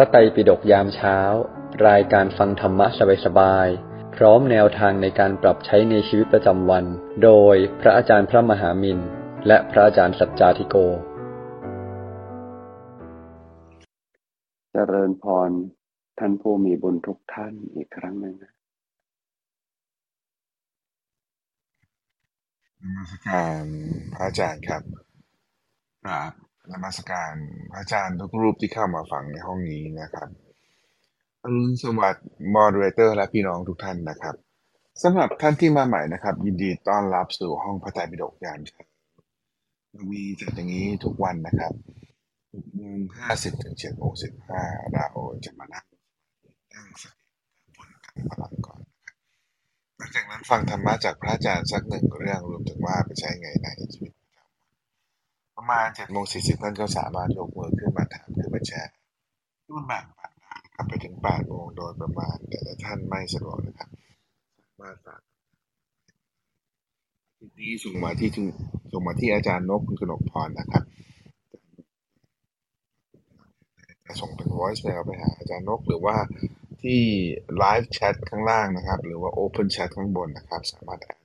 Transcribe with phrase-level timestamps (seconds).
[0.00, 1.18] ระไตรปิฎกยามเช้า
[1.88, 2.86] รายการฟังธรรมะ
[3.24, 6.84] สบายๆ พร้อมแนวทางในการปรับใช้ในชีวิตประจำวัน
[7.24, 8.98] โดยพระอาจารย์พระมหามิน
[9.46, 10.76] และพระอาจารย์สัจจาธิโก
[14.72, 15.50] เจริญพร
[16.18, 18.52] ท่านผู้มีบุญทุกท่านอีกครั้งหนึ่งนะ
[22.82, 23.64] นมัสการ
[24.14, 24.82] พระอาจารย์ครับ
[26.04, 27.32] กราบ นมัสการ
[27.70, 30.28] พระอาจารย์ทุกรูปที่เข้ามาฟังในห้องนี้นะครับ
[31.42, 34.34] อรุณสวัสดิ์มอดเรเตอร์และพี่น้องทุกท่านนะครับ
[35.02, 38.82] สำหรับท่านที่มาใหม่นะครับ ยินดีต้อนรับสู่ห้องพระไตรปิฎกยามเช้า
[40.12, 41.72] มีจัดอย่างนี้ทุกวันนะครับ
[42.30, 42.98] 6โมง
[43.32, 44.12] 50ถึง7โมง
[44.52, 45.06] 15เรา
[45.44, 45.84] จะมานั่ง
[46.74, 47.26] นั่งสติ
[47.76, 48.80] บนกันพลังก่อน
[49.96, 54.12] หลังจากนั้นฟังธรรมะจากพระอาจารย์สักหนึ่งเรื่องรวมถึงว่าไปใช้ไงในชีวิต
[55.60, 58.92] ประมาณเจ็ดโมงสี่สิบท่านก็สามารถยกมือขึ้นมาถามขึ้นมาแชร์
[59.64, 63.88] ที่มันแบ่งปันได้ครับไปถึงแปดโมงโดยประมาณ แต่ถ้าท่านไม่สะดวกนะครับ
[64.80, 65.20] มาฝาก
[67.38, 68.30] ทีนี้ส่งมาที่
[68.92, 70.84] ส่งมาที่อาจารย์นกคุณกนกพรนะครับ
[74.20, 76.16] ส่งเป็น voice mail ไปหาอาจารย์นกหรือว่า
[76.82, 77.00] ที่
[77.56, 81.17] ไลฟ์แชทข้างล่างนะครับ หรือว่า Open Chat ข้างบนนะครับ สามารถแอด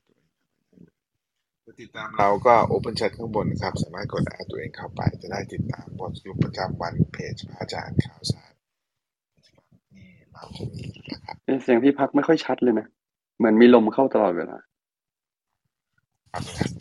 [1.77, 8.51] ตัวเองเข้าไปได้ติดตามเราก็ Open Chat ข้างบนนะครับ สามารถกดแอดตัวเองเข้าไป จะได้ติดตามบทสรุปประจำวันเพจพระอาจารย์ข่าวสาร
[9.45, 9.53] ที่
[10.33, 12.87] เราจะมีนะครับเอ๊ะเสียงพี่พักไม่ค่อยชัดเลยนะ
[13.37, 14.57] เหมือนมีลมเข้าตลอดเวลา
[16.31, 16.71] ครับนะครับ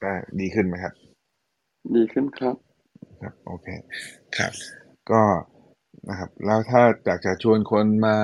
[0.00, 0.92] ได้ดีขึ้นไหมครับ
[1.96, 2.56] ดีขึ้นครับ
[3.22, 3.66] ครับโอเค
[4.36, 4.52] ครับ
[5.10, 5.22] ก็
[6.08, 8.16] นะครับ แล้วถ้าอยากจะชวนคนมา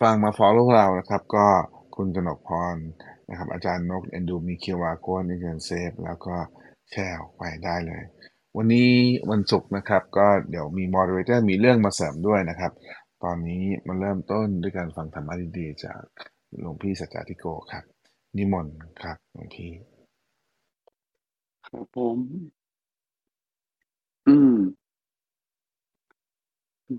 [0.00, 1.46] ฟังมา follow เรานะครับ ก็
[1.96, 2.76] คุณกนกพร
[3.28, 6.34] นะครับ อาจารย์นกเอ็นดูมีคิวาโค้ดในเกินเซฟ แล้วก็
[6.90, 8.02] แชร์ออกไปได้เลย
[8.56, 8.90] วันนี้
[9.30, 12.72] วันศุกร์นะครับ ก็เดี๋ยวมี moderator มีเรื่องมาเสริมด้วยนะครับ
[13.24, 16.00] ตอนนี้มันเริ่มต้นด้วยการฟังธรรมะดีๆจาก
[16.60, 17.84] หลวงพี่สัจจาธิโกครับ
[18.36, 19.72] นิมนต์ครับหลวงพี่
[21.66, 22.18] ครับผม
[24.26, 24.56] อืม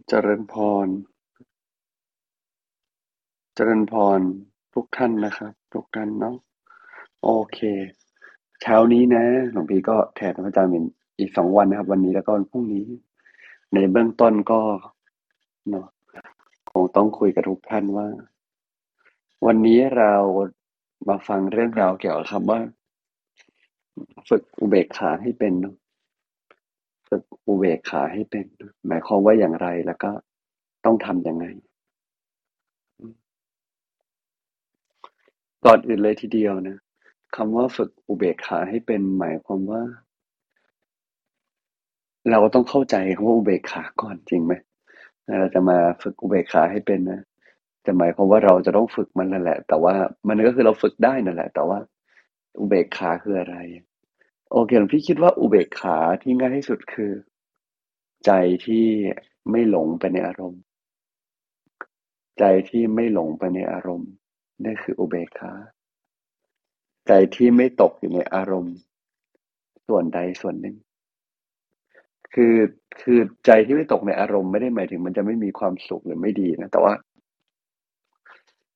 [0.08, 0.56] เจริญพ
[0.86, 0.88] ร
[3.56, 4.22] เจริญพร
[4.76, 6.36] ทุกท่านนะครับ ทุกท่านเนาะ
[7.24, 7.60] โอเค
[8.62, 10.86] เช้านี้นะหลวงพี่ก็แทนพระอาจารย์เป็น
[11.20, 12.86] อีกสองวันนะครับ วันนี้แล้วก็วันพรุ่งนี้
[13.74, 14.62] ในเบื้องต้นก็
[15.70, 15.88] เนาะ
[16.72, 18.08] คงต้องคุยกับทุกท่านว่า
[19.46, 20.14] วันนี้เรา
[21.08, 22.60] มาฟังเรื่องราวเกี่ยวกับคำว่า
[24.30, 25.76] ฝึกอุเบกขาให้เป็นเนอะ
[27.10, 28.46] ฝึกอุเบกขาให้เป็น
[28.88, 30.12] หมายความว่าอย่างไรแล้วก็
[30.86, 31.46] ต้องทำยังไง
[35.66, 36.78] ก่อนอื่นเลยทีเดียวนะ
[37.36, 39.82] คำว่าฝึกอุเบกขาให้เป็นหมายความว่า
[42.32, 44.54] เราต้องเข้าใจคำว่าอุเบกขาก่อนจริงไหม
[45.40, 47.22] เราจะมาฝึกอุเบกขาให้เป็นนะ
[47.86, 49.96] จะหมายความว่าเราจะต้องฝึกมันนั่นแหละ แต่ว่า
[50.28, 51.80] มันก็คือเราฝึกได้นั่นแหละ แต่ว่า
[52.60, 53.58] อุเบกขาคืออะไร
[54.52, 57.12] โอเคหลวงพี่คิดว่าอุเบกขาที่ง่ายที่สุดคือ
[58.26, 58.32] ใจ
[58.66, 58.86] ที่
[59.52, 60.62] ไม่หลงไปในอารมณ์
[62.40, 64.12] ใจที่ไม่หลงไปในอารมณ์
[64.64, 65.54] นั่นคืออุเบกขา
[67.08, 68.76] ใจที่ไม่ตกอยู่ในอารมณ์
[69.88, 70.76] ส่วนใดส่วนหนึ่ง
[72.34, 72.56] คือ
[73.02, 76.94] คือใจที่ไม่ตกในอารมณ์ไม่ได้หมายถึง มันจะไม่มีความสุขหรือไม่ดีนะแต่ว่า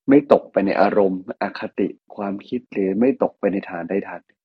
[0.09, 4.39] ไม่ตกไปในอารมณ์ อคติความคิดหรือไม่ตกไปในฐานใดฐานหนึ่ง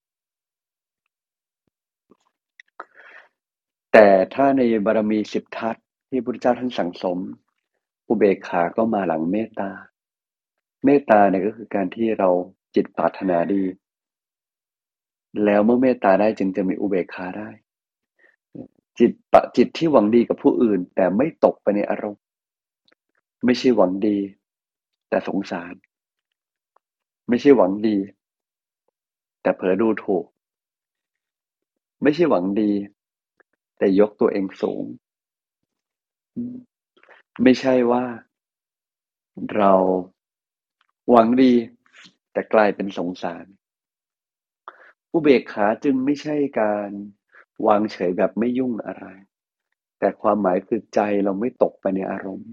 [3.93, 5.77] แต่ถ้าในบารมีสิบทัศ
[6.09, 7.19] ที่พระพุทธเจ้าท่านสั่งสม
[8.09, 9.71] อุเบกขาก็มาหลังเมตตา
[10.85, 12.31] เมตตาเนี่ยก็คือการที่เรา
[12.75, 13.63] จิตปรารถนาดี
[15.45, 17.49] แล้วเมื่อเมตตาได้จึงจะมีอุเบกขาได้
[18.99, 22.23] จิตปะจิตที่หวังดีกับผู้อื่น แต่ไม่ตกไปในอารมณ์
[23.45, 24.19] ไม่ใช่หวังดี
[25.09, 25.75] แต่สงสาร
[27.29, 27.97] ไม่ใช่หวังดี
[29.43, 30.25] แต่เผลอดูถูก
[32.03, 32.73] ไม่ใช่หวังดี
[33.79, 34.85] แต่ยกตัวเองสูง
[37.43, 38.05] ไม่ใช่ว่า
[39.57, 39.73] เรา
[41.11, 41.53] หวังดี
[42.33, 43.45] แต่กลายเป็นสงสาร
[45.13, 46.91] อุเบกขาจึงไม่ใช่การ
[47.67, 49.05] วางเฉยแบบไม่ยุ่งอะไร
[49.99, 52.51] แต่ความหมายคือใจเราไม่ตกไปในอารมณ์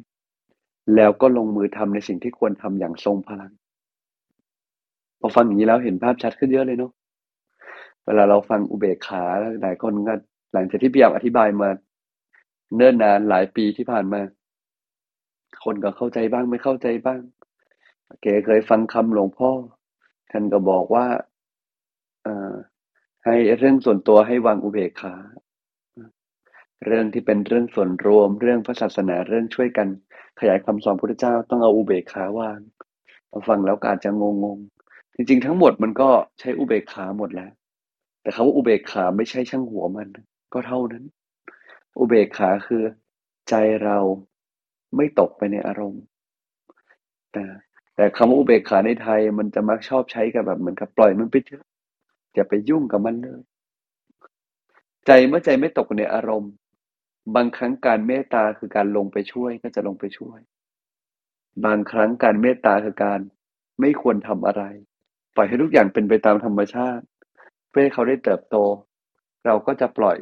[0.95, 3.51] แล้วก็ลงมือทำในสิ่งที่ควรทำอย่างทรงพลัง
[5.19, 6.91] พอฟังอย่างนี้แล้วเห็นภาพชัดขึ้นเยอะเลยเนาะ
[8.05, 9.23] เวลาเราฟังอุเบกขา
[9.61, 10.13] หลายคนก็
[10.53, 11.69] หลังจากที่พยายามอธิบายมา
[12.75, 14.21] เนิ่นนานหลายปีที่ผ่านมา
[15.63, 17.19] คนก็เข้าใจบ้างไม่เข้าใจบ้าง
[18.21, 19.51] เก๋เคยฟังคำหลวงพ่อ
[20.31, 21.05] ท่านก็บอกว่า
[23.25, 25.15] ให้เรื่องส่วนตัวให้วางอุเบกขา
[26.85, 29.87] เรื่องที่เป็นเรื่องส่วนรวม เรื่องพระศาสนาเรื่องช่วยกัน
[30.39, 32.59] ขยายคำสอนพุทธเจ้าต้องเอาอุเบกขาวาง
[33.49, 34.59] ฟังแล้วก็อาจจะงงง
[35.15, 36.09] จริงๆ ทั้งหมดมันก็
[36.39, 37.51] ใช้อุเบกขาหมดแล้ว
[38.21, 40.07] แต่คำว่าอุเบกขาไม่ใช่ช่างหัวมัน
[40.53, 41.03] ก็เท่านั้น
[41.99, 42.83] อุเบกขาคือ
[43.49, 43.53] ใจ
[43.83, 43.97] เรา
[44.95, 46.03] ไม่ตกไปในอารมณ์
[48.01, 51.65] แต่คำว่าอุเบกขาในไทยมันจะมักชอบใช้กับแบบเหมือนกับปล่อยมันไปเถอะ
[52.33, 53.41] อย่าไปยุ่งกับมันเลย
[55.05, 56.51] ใจเมื่อใจไม่ตกในอารมณ์
[57.35, 60.39] บางครั้งการเมตตาคือการลงไปช่วยก็จะลงไปช่วย
[61.65, 63.19] บางครั้งการเมตตาคือการ
[63.79, 64.63] ไม่ควรทำอะไร
[65.35, 67.03] ปล่อยให้ทุกอย่างเป็นไปตามธรรมชาติ
[67.69, 68.55] เพื่อให้เขาได้เติบโต
[69.45, 70.17] เราก็จะปล่อย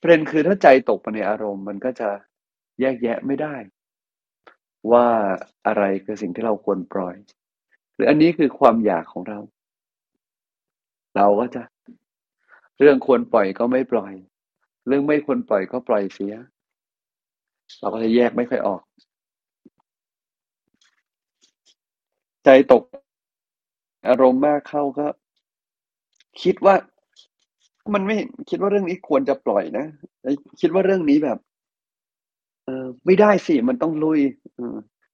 [0.00, 2.08] ประเด็นคือถ้าใจตกไปในอารมณ์ มันก็จะ
[2.80, 3.56] แยกแยะไม่ได้
[4.92, 5.06] ว่า
[5.66, 7.16] อะไรคือสิ่งที่เราควรปล่อย
[7.94, 9.38] หรืออันนี้คือความอยากของเรา
[11.16, 11.62] เราก็จะ
[12.78, 14.12] เรื่องควรปล่อยก็ไม่ปล่อย
[14.86, 16.34] เรื่องไม่ควรปล่อยก็ปล่อยเสีย
[17.80, 18.82] เราก็จะแยกไม่ค่อยออก
[22.44, 22.82] ใจตก
[24.08, 25.06] อารมณ์มากเข้าก็
[26.42, 26.74] คิดว่า
[27.94, 28.16] มันไม่
[28.50, 29.86] คิดว่าเรื่องนี้ควรจะปล่อยนะ
[30.60, 31.38] คิดว่าเรื่องนี้แบบ
[32.68, 34.20] เออไม่ได้สิมันต้องลุย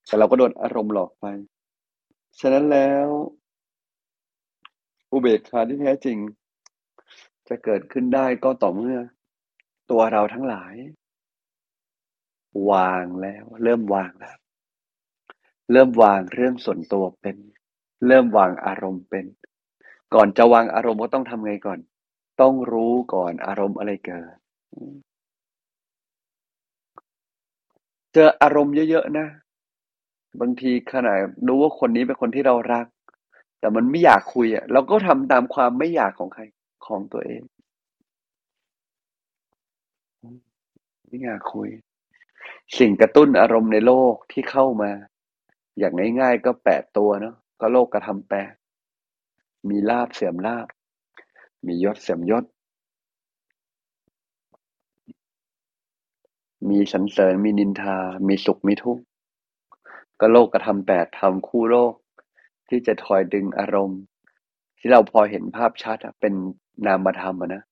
[0.06, 1.26] แต่เราก็โดนอารมณ์หลอกไป
[2.40, 3.08] ฉะนั้นแล้ว
[5.10, 6.18] อุเบกขาที่แท้จริง
[7.48, 8.98] จะเกิดขึ้นได้ก็ต่อเมื่อ
[9.90, 10.74] ตัวเราทั้งหลาย
[12.70, 14.36] วางแล้ว เริ่มวางแล้ว
[15.72, 17.36] เริ่มวางเรื่องส่วนตัวเป็น
[18.06, 19.26] เริ่มวางอารมณ์เป็น
[20.14, 21.78] ก่อนจะวางอารมณ์ก็ต้องทำไงก่อน
[22.40, 24.36] ต้องรู้ก่อนอารมณ์อะไรเกิด
[28.14, 29.26] เจออารมณ์เยอะๆนะ
[30.40, 32.86] บางทีขนาดรู้ว่าคนนี้เป็นคนที่เรารัก
[33.58, 36.42] แต่มันไม่อยากคุยอะเราก็ทำตามความไม่อยากของใคร
[36.86, 37.42] ของตัวเอง
[41.06, 41.68] ไม่อยากคุย
[42.78, 44.90] สิ่งกระตุ้นอารมณ์ในโลกที่เข้ามา
[45.78, 48.52] อย่างง่ายๆก็แปดตัวเนาะก็โลกกระทำแปด
[49.68, 50.66] มีลาบเสื่อมลาบ
[51.66, 52.44] มียศเสื่อมยศ
[56.70, 57.96] มีสันเสริญมีนินทา
[58.28, 59.02] มีสุขมีทุกข์
[60.20, 61.94] ก็โลกกระทำแปดทำคู่โลก
[62.68, 64.00] ที่จะคอยดึงอารมณ์
[64.78, 66.34] ที่เราพอเห็นภาพชัดเป็น
[66.86, 67.62] นามธรรมนะ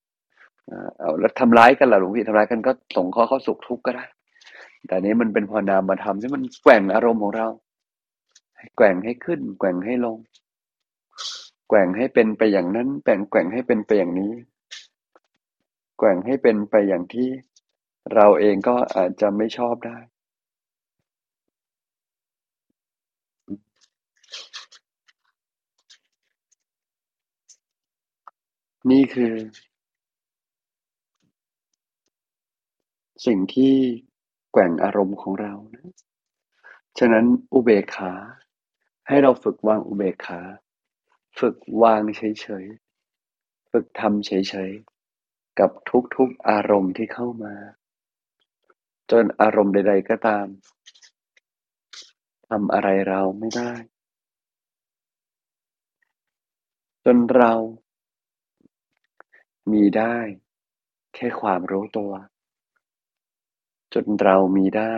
[0.98, 4.04] เอาแล้วทำร้ายกันล่ะหลวงพี่ทำร้ายกันก็ส่งข้อเข้าสุขทุกข์ก็ได้
[4.86, 7.48] แต่นี้มันเป็นพอนามธรรมที่มันแกว่งอารมณ์ของเรา
[8.76, 10.18] แกว่งให้ขึ้น แกว่งให้ลง
[11.68, 14.32] แกว่งให้เป็นไปอย่างนั้นแกว่งแกว่งให้เป็นไปอย่างนี้
[15.98, 17.28] แกว่งให้เป็นไปอย่างที่
[18.14, 19.98] เราเองก็อาจจะไม่ชอบได้
[28.90, 29.34] นี่คือ
[33.26, 33.74] สิ่งที่
[34.52, 35.92] แกว่งอารมณ์ของเรานะ
[36.98, 38.12] ฉะนั้นอุเบกขา
[39.08, 40.40] ให้เราฝึกวางอุเบกขา
[41.38, 45.70] ฝึกวางเฉยๆ ฝึกทำเฉยๆ กับ
[46.16, 47.54] ทุกๆอารมณ์ที่เข้ามา
[49.14, 50.46] จนอารมณ์ใด ๆ ก็ตาม
[52.48, 53.72] ทำอะไรเราไม่ได้
[57.04, 57.52] จนเรา
[59.72, 60.16] มีได้
[61.14, 62.12] แค่ความรู้ตัว
[63.94, 64.96] จนเรามีได้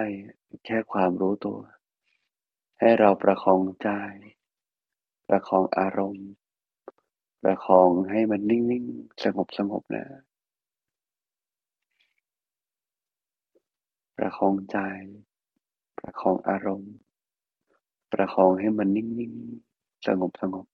[0.67, 1.61] แค่ความรู้ตัว
[2.79, 3.89] ให้เราประคองใจ
[5.29, 6.31] ประคองอารมณ์
[7.43, 10.05] ประคองให้มันนิ่ง ๆ สงบสงบนะ
[14.19, 14.79] ประคองใจ
[15.99, 16.95] ประคองอารมณ์
[18.13, 20.67] ประคองให้มันนิ่งๆ สงบสงบ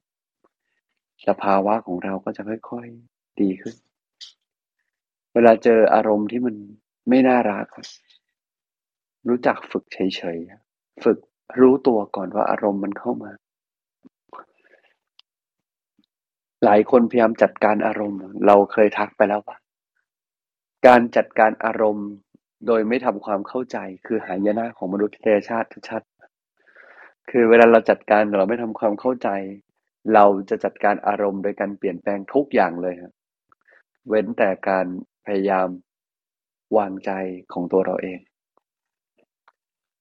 [1.26, 3.76] สภาวะของเราก็จะค่อยๆ ดีขึ้น
[5.32, 6.54] เวลาเจออารมณ์ที่มัน
[7.08, 7.66] ไม่น่ารัก
[9.28, 11.18] รู้จักฝึกเฉยๆ ฝึก
[11.60, 13.30] รู้ตัวก่อนว่าอารมณ์มันเข้ามา
[16.64, 19.56] หลายคนพยายามจัดการอารมณ์ เราเคยทักไปแล้วว่า
[20.86, 22.08] การจัดการอารมณ์
[22.66, 26.02] โดยไม่ทำความเข้าใจคือหายนะของมนุษยชาติชัด
[27.30, 29.28] คือเวลาเราจัดการเราไม่ทำความเข้าใจ
[30.14, 33.12] เราจะจัดการอารมณ์โดยการเปลี่ยนแปลงทุกอย่างเลยครับ
[34.08, 34.86] เว้นแต่การ
[35.26, 35.68] พยายาม
[36.76, 37.10] วางใจ
[37.52, 38.18] ของตัวเราเอง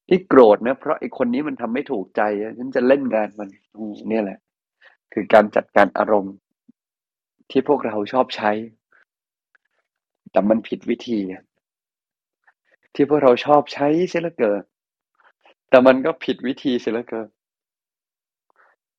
[0.08, 2.22] ที่โกรธนะเพราะไอ้คนนี้มันทำไม่ถูกใจ
[2.58, 3.48] ฉันจะเล่นงานมัน
[4.10, 4.38] นี่แหละ
[5.12, 6.34] คือการจัดการอารมณ์
[7.50, 8.50] ที่พวกเราชอบใช้
[10.30, 11.18] แต่มันผิดวิธี
[12.94, 14.62] ที่พวกเราชอบใช้เสียเหลือเกิน
[15.68, 17.28] แต่มันก็ผิดวิธีเสียเหลือเกิน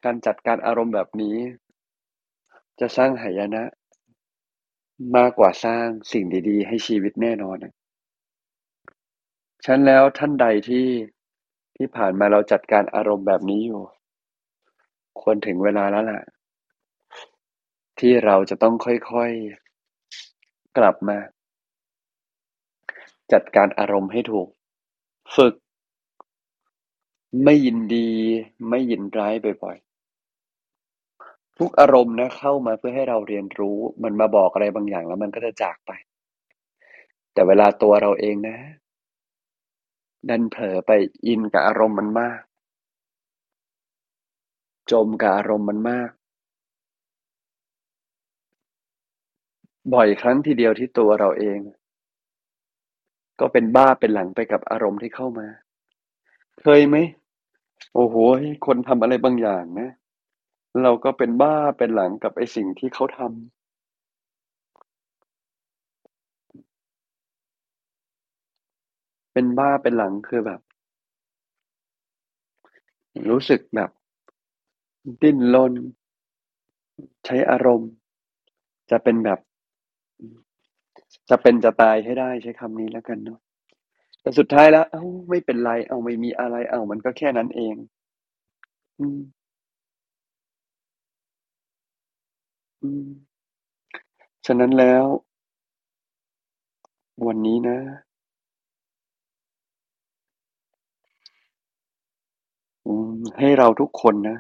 [0.06, 1.36] การจัดการอารมณ์แบบนี้
[2.80, 3.64] จะสร้างหายนะ
[5.18, 7.58] มากกว่าสร้างสิ่งดี ๆ ให้ชีวิตแน่นอน
[9.66, 10.88] ฉันแล้วท่านใดที่
[11.76, 13.82] ที่ผ่านมาเราจัดการอารมณ์แบบนี้อยู่
[15.22, 16.22] ควรถึงเวลาแล้วล่ะ
[18.00, 21.18] ที่เราจะต้องค่อยๆ กลับมา
[23.34, 24.48] จัดการอารมณ์ให้ถูก
[25.36, 25.54] ฝึก
[27.44, 28.10] ไม่ยินดี
[28.70, 29.34] ไม่ยินร้าย
[29.64, 35.92] บ่อยๆ ทุกอารมณ์นะเข้ามาเพื่อให้เราเรียนรู้ มันมาบอกอะไรบางอย่างแล้วมันก็จะจากไป
[37.34, 38.58] แต่เวลาตัวเราเองนะ
[40.30, 40.92] ดันเผลอไป
[41.26, 42.42] อินกับอารมณ์มันมาก
[44.92, 46.10] จมกับอารมณ์มันมาก
[49.94, 51.60] บ่อยครั้งทีเดียวที่ตัวเราเอง
[53.42, 55.48] ก็เป็นบ้าเป็นหลังไปกับอารมณ์ที่เข้ามา
[56.62, 56.96] เคยไหม
[57.94, 58.16] โอ้โฮ
[58.66, 59.90] คนทำอะไรบางอย่างนะ
[60.82, 63.34] เราก็เป็นบ้าเป็นหลังกับไอสิ่งที่เขาทำ
[69.34, 70.62] เป็นบ้าเป็นหลังคือแบบ
[73.30, 73.90] รู้สึกแบบ
[75.22, 75.74] ดิ้นรน
[77.26, 77.92] ใช้อารมณ์
[78.92, 79.40] จะเป็นแบบ
[81.30, 83.40] จะเป็นจะตายให้ได้ใช้คำนี้แล้วกันเนาะ
[84.22, 87.76] แต่สุดท้ายแล้ว เอ้าไม่เป็นไร เอ้าไม่มีอะไร เอามันก็แค่นั้นเอง
[89.00, 89.20] อืม
[92.82, 93.08] อืม
[94.46, 95.06] ฉะนั้นแล้ว
[97.26, 97.78] วันนี้นะ
[102.86, 104.38] อืม ให้เราทุกคนนะ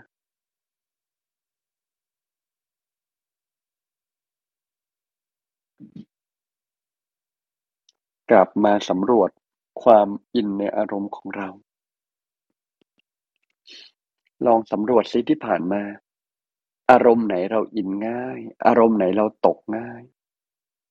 [8.31, 9.29] กลับมาสำรวจ
[9.83, 11.49] ความอินในอารมณ์ของเรา
[14.45, 15.83] ลองสำรวจซิที่ผ่านมา
[16.91, 20.01] อารมณ์ไหนเราอินง่าย อารมณ์ไหนเราตกง่าย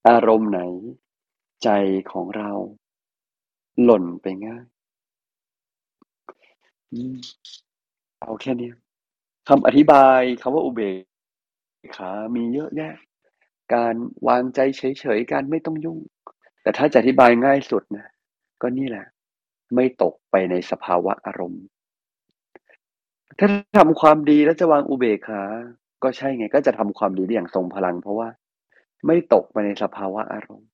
[0.08, 0.60] อารมณ์ไหน
[1.64, 1.68] ใจ
[2.12, 2.50] ของเรา
[3.82, 4.64] หล่นไปง่าย
[8.20, 8.70] เอาแค่นี้
[9.48, 10.96] คำอธิบายคำว่าอุเบก
[11.96, 12.94] ขา มีเยอะแยะ
[13.74, 13.94] การ
[14.28, 15.98] วางใจเฉยๆ การไม่ต้องยุ่ง
[16.62, 18.06] แต่ถ้าจะอธิบายง่ายสุดนะ
[18.62, 19.06] ก็นี่แหละ
[19.74, 21.62] ไม่ตกไปในสภาวะอารมณ์
[23.38, 23.48] ถ้า
[23.78, 25.42] ทำความดีแล้วจะวางอุเบกขา
[26.02, 28.28] ก็ใช่ไง ก็จะทำความดีได้อย่างทรงพลัง เพราะว่า
[29.06, 30.68] ไม่ตกไปในสภาวะอารมณ์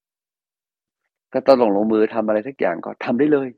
[1.33, 3.49] ก็ตอนลงลงมือทำอะไรสักอย่างก็ทำได้เลย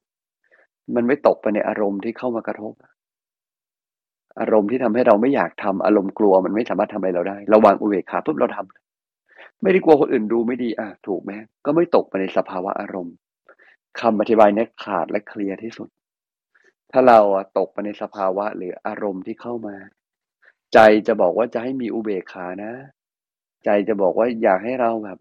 [0.94, 2.73] มันไม่ตกไปในอารมณ์ที่เข้ามากระทบ
[4.40, 8.88] อารมณ์ที่ทำให้เราไม่อยากทำอารมณ์กลัว มันไม่สามารถทำอะไรเราได้ เราวางอุเบกขาปุ๊บเราทำ
[9.62, 11.32] ไม่ได้กลัวคนอื่นดูไม่ดีอาถูกไหม
[11.64, 13.14] ก็ไม่ตกไปในสภาวะอารมณ์
[14.00, 15.88] คำอธิบายนี้ขาดและเคลียร์ที่สุด
[16.92, 17.18] ถ้าเรา
[17.58, 19.76] ตกไปในสภาวะหรืออารมณ์ที่เข้ามา
[20.74, 22.72] ใจจะบอกว่าจะให้มีอุเบกขานะ
[23.64, 25.18] ใจจะบอกว่าอยากให้เราแบบ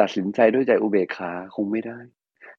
[0.00, 1.98] ตัดสินใจด้วยใจอุเบกขาคงไม่ได้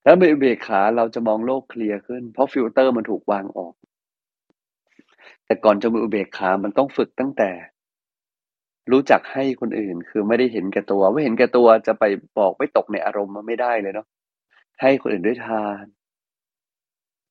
[0.05, 3.73] ถ้ามีอุเบกขาเราจะมองโลกเคลียร์ขึ้น เพราะฟิลเตอร์มันถูกวางออก
[5.45, 7.49] แต่ก่อนจะมีอุเบกขามันต้องฝึกตั้งแต่
[8.91, 12.03] รู้จักให้คนอื่น คือไม่ได้เห็นแก่ตัว ไม่เห็นแก่ตัวจะไป
[12.37, 14.07] บอกไม่ตกในอารมณ์มันไม่ได้เลยเนาะ
[14.81, 15.85] ให้คนอื่นด้วยทาน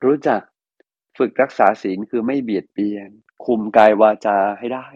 [0.04, 0.40] รู้จัก
[1.18, 3.10] ฝึกรักษาศีลคือไม่เบียดเบียน
[3.44, 4.86] คุมกายวาจาให้ได้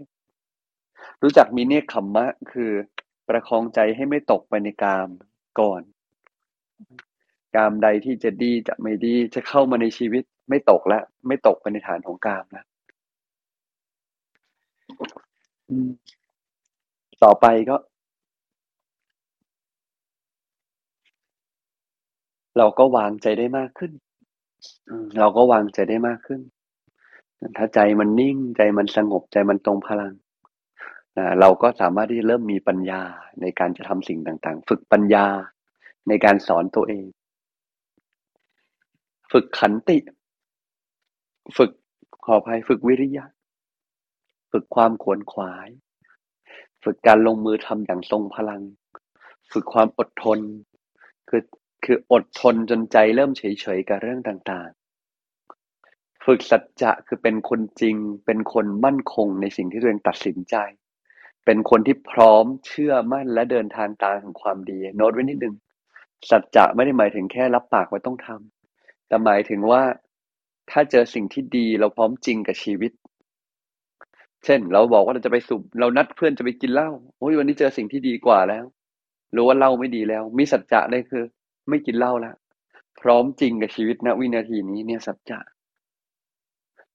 [1.23, 2.71] รู้จักมีเนกขัมมะ คือ
[3.29, 5.09] ประคองใจให้ไม่ตกไปในกาม
[5.61, 5.83] ก่อน
[7.57, 12.67] กามใดที่จะดีจะไม่ดีจะเข้ามาในชีวิตไม่ตกแล้วไม่ตกไปในฐานของกามแล้ว
[17.23, 17.77] ต่อไปก็
[22.59, 23.93] เราก็วางใจได้มากขึ้น
[24.89, 26.41] อืมเราก็วางใจได้มากขึ้น
[27.57, 30.15] ถ้าใจมันนิ่งใจมันสงบใจมันทรงพลัง
[31.17, 33.03] อ่าเราก็สามารถที่จะเริ่มมีปัญญา
[33.41, 35.27] ในการจะทำสิ่งต่างๆ ฝึกปัญญา
[36.09, 37.07] ในการสอนตัวเอง
[39.33, 39.99] ฝึกขันติ
[41.57, 41.71] ฝึก
[42.25, 43.25] ขออภัยฝึกวิริยะ
[44.53, 45.69] ฝึกความขวนขวาย
[46.85, 48.63] ฝึกการลงมือทำอย่างทรงพลัง
[49.53, 50.39] ฝึกความอดทน
[51.29, 51.43] คือ
[51.85, 53.43] คืออดทนจนใจเริ่มเฉ
[53.77, 60.57] ยๆกับเรื่องต่างๆ ฝึกสัจจะคือเป็นคนจริง เป็นคนมั่นคงในสิ่งที่ตัวเองตัดสินใจ
[61.45, 65.55] เป็นคนที่พร้อมเชื่อมั่นและเดินทางตามแห่งความดี โน้ตไว้นิดนึง
[66.31, 69.83] สัจจะไม่ได้หมายถึงแค่รับปากว่าต้องทำแต่หมายถึงว่า
[70.71, 72.93] ถ้าเจอสิ่งที่ดีเราพร้อมจริงกับชีวิต
[74.45, 78.65] เช่น เราบอกว่าเราจะไปสูบเรานัดเพื่อนจะไปกินเหล้าโอ๊ยวันนี้เจอสิ่งที่ดีกว่าแล้ว
[79.37, 81.25] รู้ว่าเหล้าไม่ดีแล้ว มีสัจจะเลยคือ
[81.69, 82.37] ไม่กินเหล้าแล้ว
[83.01, 85.41] พร้อมจริงกับชีวิตณวินาทีนี้เนี่ยสัจจะ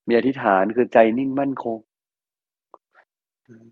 [0.08, 1.78] มีอธิษฐานคือใจนิ่งมั่นคง
[3.66, 3.68] ม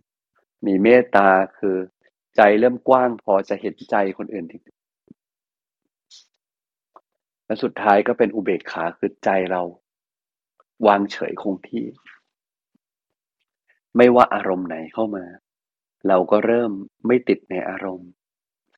[0.66, 1.30] มีเมตตา
[1.60, 1.78] คือ
[2.36, 4.58] ใจเริ่มกว้างพอจะเห็นใจคนอื่นที
[7.46, 9.62] และสุดท้ายก็เป็นอุเบกขาคือใจเรา
[10.88, 11.86] วางเฉยคงที่
[13.98, 15.26] ไม่ว่าอารมณ์ไหนเข้ามา
[16.08, 16.72] เราก็เริ่ม
[17.08, 18.10] ไม่ติดในอารมณ์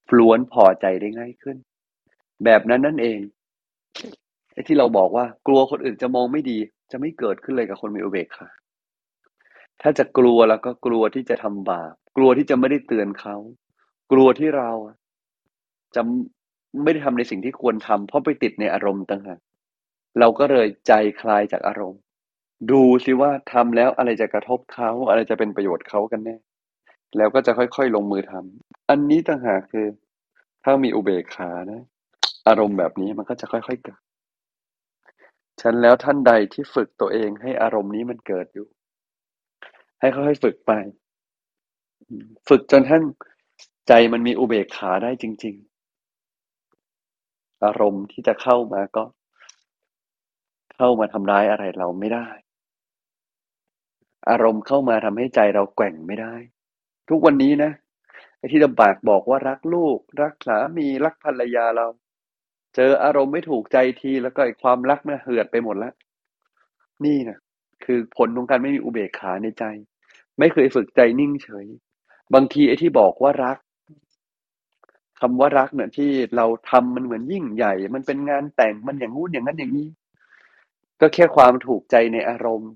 [0.07, 1.57] ฟล้วนพอใจได้ง่ายขึ้น
[2.43, 3.19] แบบนั้นนั่นเอง
[4.53, 6.57] ไอ้ที่เราบอกว่ากลัวคนอื่นจะมองไม่ดี
[6.91, 8.49] จะไม่เกิดขึ้นเลยกับคนมีอุเบกขา
[9.81, 13.35] ถ้าจะกลัวแล้วก็กลัวที่จะทำบาปกลัวที่จะไม่ได้เตือนเขา
[14.11, 14.71] กลัวที่เรา
[15.95, 16.01] จะ
[16.83, 19.39] ไม่ได้ทำในสิ่งที่ควรทำเพราะไปติดในอารมณ์ต่างหาก
[20.19, 22.01] เราก็เลยใจคลายจากอารมณ์
[22.71, 26.37] ดูสิว่าทำแล้วอะไรจะกระทบเขา อะไรจะเป็นประโยชน์เขากันแน่
[27.17, 29.87] แล้วก็จะค่อยๆลงมือทำอันนี้ต่างหากคือ
[30.63, 31.81] ถ้ามีอุเบกขานะ
[32.47, 34.01] อารมณ์แบบนี้มันก็จะค่อยๆเกิด
[35.61, 38.67] ฉันแล้วท่านใดที่ฝึกตัวเองให้อารมณ์นี้มันเกิดอยู่
[39.99, 40.71] ให้ค่อยๆฝึกไป
[42.47, 43.03] ฝึกจนท่าน
[43.87, 45.55] ใจมันมีอุเบกขาได้จริง
[46.79, 49.03] ๆ อารมณ์ที่จะเข้ามาก็
[50.75, 52.27] เข้ามาทำร้ายอะไรเราไม่ได้
[54.29, 56.33] อารมณ์เข้ามาทำให้ใจเราแกว่งไม่ได้
[57.09, 57.71] ทุกวันนี้นะ
[58.37, 61.87] ไอ้ที่ลำบากบอกว่ารักลูก รักสามีรักภรรยาเรา
[62.75, 65.93] เจออารมณ์ไม่ถูกใจทีแล้วก็ไอ้ความรักมันเหือดไปหมดแล้ว
[67.05, 67.37] นี่นะ
[67.85, 69.63] คือผลของการไม่มีอุเบกขาในใจ
[70.39, 71.67] ไม่เคยฝึกใจนิ่งเฉย
[72.33, 73.57] บางทีไอ้ที่บอกว่ารัก
[75.19, 79.87] คำว่ารักเนี่ยที่เราทำมันเหมือนยิ่งใหญ่ มันเป็นงานแต่งมันอย่างงู้นอย่างนั้นอย่างนี้
[81.01, 82.71] ก็แค่ความถูกใจในอารมณ์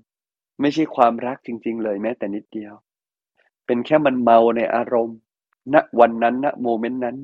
[0.60, 2.74] ไม่ใช่ความรักจริง ๆ เลยแม้แต่นิดเดียว
[3.66, 5.18] เป็นแค่มันเมาในอารมณ์
[5.74, 7.16] ณ วันนั้นณโมเมนต์นั้น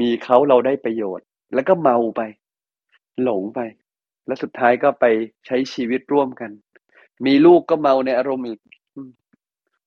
[0.00, 2.20] มีเขาเราได้ประโยชน์ แล้วก็เมาไป
[3.22, 3.60] หลงไป
[4.26, 5.04] แล้วสุดท้ายก็ไป
[5.46, 6.50] ใช้ชีวิตร่วมกัน
[7.26, 8.60] มีลูกก็เมาในอารมณ์อีก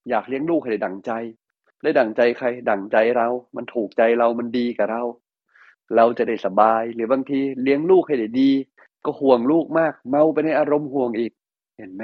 [0.09, 1.11] อยากเลี้ยงลูกให้ได้ดั่งใจ
[1.83, 5.03] ได้ดั่งใจใคร ดั่งใจเรา มันถูกใจเรา มันดีกับเรา
[5.95, 8.51] เราจะได้สบาย หรือบางทีเลี้ยงลูกให้ได้ดี
[9.05, 11.31] ก็ห่วงลูกมาก เมาไปในอารมณ์ห่วงอีก
[11.77, 12.03] เห็นไหม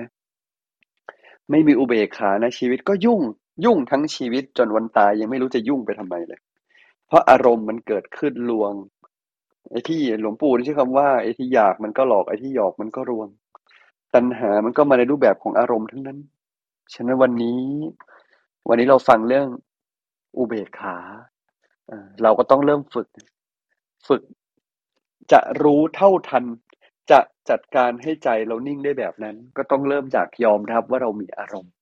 [1.50, 3.22] ไม่มีอุเบกขานะชีวิตก็ยุ่ง
[3.66, 6.40] ยุ่งทั้งชีวิตจนวันตายยังไม่รู้จะยุ่งไปทำไมเลย
[7.08, 8.74] เพราะอารมณ์มันเกิดขึ้นลวง
[9.72, 13.28] ไอ้ที่หลวงปู่ใช้คำว่าไอ้ที่อยากมันก็หลอกไอ้ที่หยอกมันก็รวง
[14.14, 16.20] ตัณหามันก็มาในรูปแบบของอารมณ์ทั้งนั้น
[16.94, 17.62] ฉะนั้นวันนี้
[18.70, 19.48] วันนี้เราฟังเรื่อง
[20.38, 20.98] อุเบกขา
[22.24, 23.08] เราก็ต้องเริ่มฝึก
[24.08, 24.22] ฝึก
[25.32, 26.44] จะรู้เท่าทัน
[27.12, 31.74] จะจัดการให้ใจเรานิ่งได้แบบนั้น ก็ต้องเริ่มจากยอมรับว่าเรามีอารมณ์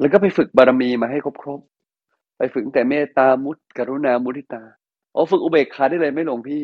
[0.00, 4.62] แล้วก็ไปฝึกบารมีมาให้ครบๆไปฝึกแต่เมตตามุตกรุณามุทิตา
[5.12, 6.62] โอ้ฝึกอุเบกขาได้เลยไม่หลงพี่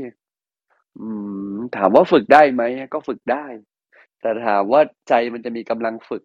[0.99, 1.07] อื
[1.55, 2.63] ม ถามว่าฝึกได้ไหม
[2.95, 3.45] ก็ฝึกได้
[4.21, 6.23] แต่ถามว่าใจมันจะมีกำลังฝึก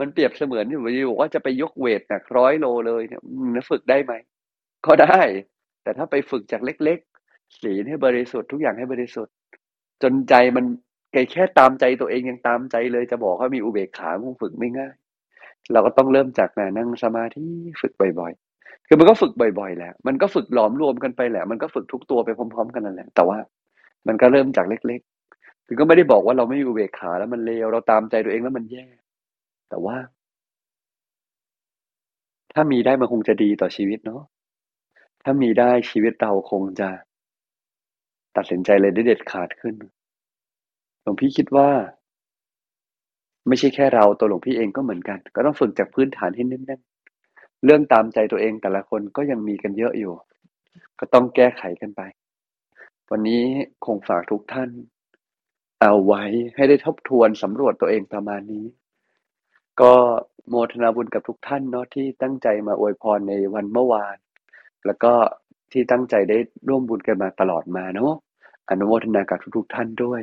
[0.00, 3.22] มันเปรียบเสมือนที่ผมบอกว่าจะไปยกเวทหนักร้อยโลเลยเนี่ย
[3.70, 4.12] ฝึกได้ไหม
[4.86, 5.20] ก็ได้
[5.82, 9.34] แต่ถ้าไปฝึกจากเล็กๆศีลให้บริสุทธิ์ทุกอย่างให้บริสุทธิ์
[10.02, 10.64] จนใจมัน
[11.32, 14.94] แค่ตามใจตัวเองยังตามใจเลยจะบอกว่ามีอุเบกขาคงฝึกไม่ง่าย
[15.72, 17.44] เราก็ต้องเริ่มจากนั่งสมาธิ
[17.80, 23.38] ฝึกบ่อยๆ คือมันก็ฝึกบ่อยๆแหละมันก็ฝึกหลอมรวมกันไปแหละ มันก็ฝึกทุกตัวไปพร้อม ๆ กันนั่นแหละ แต่ว่า
[24.06, 28.86] มันก็เริ่มจากเล็กๆคือก็ไม่ได้บอกว่าเราไม่มีอุเบกขาแล้วมันเลวเราตามใจตัวเองแล้วมันแย่
[29.68, 29.96] แต่ว่า
[32.52, 34.22] ถ้ามีได้มันคงจะดีต่อชีวิตเนาะ
[35.24, 36.88] ถ้ามีได้ชีวิตเราคงจะ
[38.36, 39.74] ตัดสินใจเลยได้เด็ดขาดขึ้น
[41.02, 41.68] หลวงพี่คิดว่า
[43.48, 50.12] ไม่ใช่แค่เราตัวหลวงพี่เองก็เหมือนกัน ก็ต้องฝึกจากพื้นฐานที่แน่นๆเรื่องตามใจตัวเองแต่ละคนก็ยังมีกันเยอะอยู่
[50.98, 52.00] ก็ต้องแก้ไขกันไป
[53.10, 53.42] วันนี้
[53.84, 54.70] คงฝากทุกท่าน
[55.80, 58.66] เอาไว้ให้ได้ทบทวนสำรวจตัวเองประมาณนี้
[59.80, 59.92] ก็
[60.48, 64.16] โมทนาบุญกับทุกท่านเนาะที่ตั้งใจมาอวยพรในวันเมื่อวาน
[64.86, 65.12] แล้วก็
[65.72, 68.12] ที่ตั้งใจได้ร่วมบุญกันมาตลอดมาเนาะ
[68.70, 70.22] อนุโมทนากับทุกๆท่านด้วย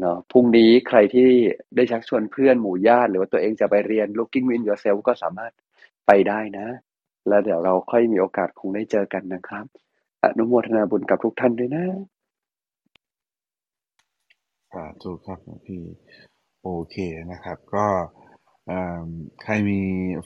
[0.00, 1.30] เนาะพรุ่งนี้ใครที่
[1.76, 5.52] ได้ชักชวนเพื่อนหมู่ญาติหรือว่าตัวเองจะไปเรียน looking in yourself ก็สามารถ
[6.06, 6.66] ไปได้นะ
[7.28, 9.64] แล้วเดี๋ยวเราค่อยมีโอกาสคงได้เจอกันนะครับ
[10.22, 11.86] อนุโมทนาบุญกับทุกท่านด้วยนะ
[14.72, 15.82] สาธุครับพี่
[16.62, 16.96] โอเค
[17.32, 17.86] นะครับ ก็
[19.42, 19.80] ใครมี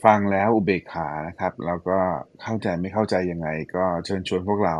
[0.04, 1.98] ฟังแล้วอุเบกขานะครับ แล้วก็
[2.42, 4.76] เข้าใจไม่เข้าใจยังไง ก็เชิญชวนพวกเรา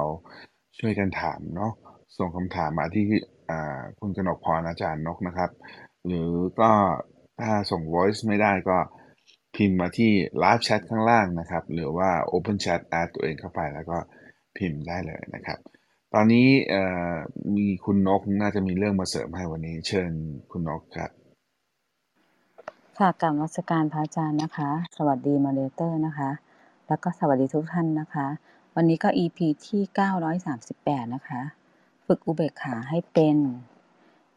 [0.79, 1.73] ช่วยกันถามเนาะ
[2.19, 3.05] ส่งคำถามมาที่
[4.01, 5.51] คุณกนกพรอาจารย์นกนะครับ
[6.07, 6.71] หรือก็
[7.43, 8.79] ถ้าส่ง voice ไม่ได้ก็
[9.57, 13.99] พิมพ์มาที่ live chat ข้างล่างนะครับ หรือว่า open chat add ตัวเองเข้าไปแล้วก็
[14.57, 15.59] พิมพ์ได้เลยนะครับ
[16.15, 16.49] ตอนนี้
[17.57, 20.13] มีคุณนกน่าจะมีเรื่องมาเสริมให้วันนี้ เชิญ
[20.51, 21.11] คุณนกครับ
[22.99, 26.31] ค่ะกรรมวัสการพระอาจารย์นะคะ สวัสดีมาเลเตอร์นะคะ
[26.89, 28.27] แแล้วก็สวัสดีทุกท่านนะคะ
[28.77, 29.83] วันนี้ก็ EP ที่
[30.49, 31.41] 938 นะคะ
[32.07, 33.37] ฝึกอุเบกขาให้เป็น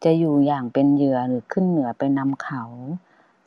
[0.04, 2.64] จะอยู่อย่างเป็นเหยื่อหรือขึ้นเหนือไปนำเขา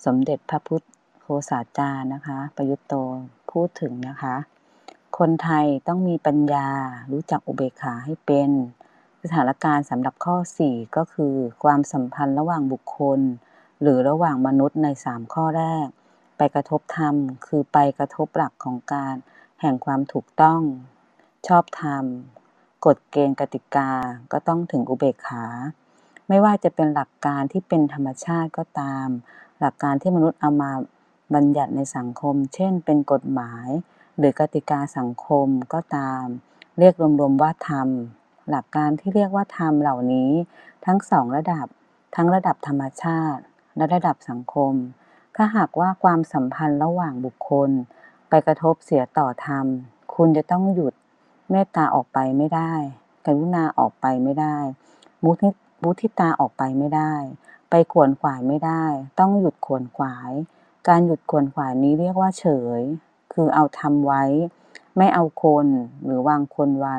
[0.04, 0.84] สมเด็จพระพุทธ
[1.20, 2.94] โฆษาจารย์นะคะ ประยุตโต
[3.50, 4.36] พูดถึงนะคะ
[5.18, 6.68] คนไทยต้องมีปัญญา
[7.12, 8.50] รู้จักอุเบกขาให้เป็น
[9.22, 13.20] สถานการณ์สำหรับข้อ 4 ก็คือ ความสัมพันธ์ระหว่างบุคคล
[13.82, 15.86] หรือระหว่างมนุษย์ใน 3 ข้อแรก
[16.36, 17.14] ไปกระทบธรรม
[17.46, 19.14] คือไปกระทบหลักของการ
[19.60, 20.60] แห่งความถูกต้อง
[21.46, 22.04] ชอบธรรม
[22.86, 23.90] กฎเกณฑ์กติกา
[24.32, 25.44] ก็ต้องถึงอุเบกขา
[26.28, 29.08] ไม่ว่าจะเป็นหลักการที่เป็นธรรมชาติก็ตาม
[29.60, 30.70] หลักการที่มนุษย์เอามา
[31.34, 33.68] บัญญัติในสังคม เช่น เป็นกฎหมาย
[34.18, 36.24] หรือกติกาสังคมก็ตาม
[36.78, 37.88] เรียกรวมๆว่าธรรม
[38.50, 40.30] หลักการที่เรียกว่าธรรมเหล่านี้
[40.86, 41.66] ทั้งสองระดับ
[42.16, 43.42] ทั้งระดับธรรมชาติ
[43.76, 44.72] และระดับสังคม
[45.36, 47.70] ถ้าหากว่าความสัมพันธ์ระหว่างบุคคล
[48.28, 49.66] ไปกระทบเสียต่อธรรม
[50.14, 50.94] คุณจะต้องหยุด
[51.50, 52.72] เมตตาออกไปไม่ได้
[53.26, 54.56] กรุณาออกไปไม่ได้
[55.24, 55.48] มุทิ
[55.82, 57.14] มุทิตาออกไปไม่ได้
[57.70, 58.84] ไปขวนขวายไม่ได้
[59.18, 60.32] ต้องหยุดขวนขวาย
[60.88, 62.46] การหยุดขวนขวายนี้เรียกว่าเฉ
[62.80, 62.82] ย
[63.32, 64.24] คือเอาทำไว้
[64.96, 65.66] ไม่เอาคน
[66.04, 66.98] หรือวางคนไว้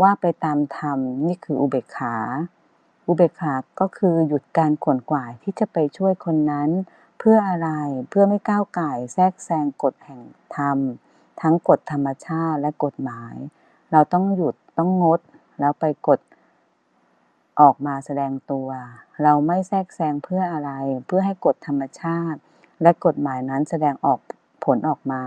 [0.00, 2.16] ว่าไปตามธรรมนี่คืออุเบกขา
[3.06, 6.70] อุเบกขาก็คือหยุดการขวนขวายที่จะไปช่วยคนนั้น
[7.18, 7.70] เพื่ออะไร
[8.08, 10.20] เพื่อไม่ก้าวไก่แทรกแซงกฎแห่ง
[10.56, 10.78] ธรรม
[11.40, 13.34] ทั้งกฎธรรมชาติและกฎหมาย
[13.92, 15.20] เราต้องหยุดต้องงด
[15.60, 16.20] แล้วไปกฎ
[17.60, 18.68] ออกมาแสดงตัว
[19.22, 20.70] เราไม่แทรกแซงเพื่ออะไร
[21.06, 22.40] เพื่อให้กฎธรรมชาติ
[22.82, 24.18] และกฎหมายนั้นแสดงออก
[24.64, 25.22] ผลออกมา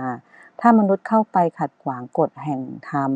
[0.60, 3.12] ถ้ามนุษย์เข้าไปขัดขวางกฎแห่งธรรม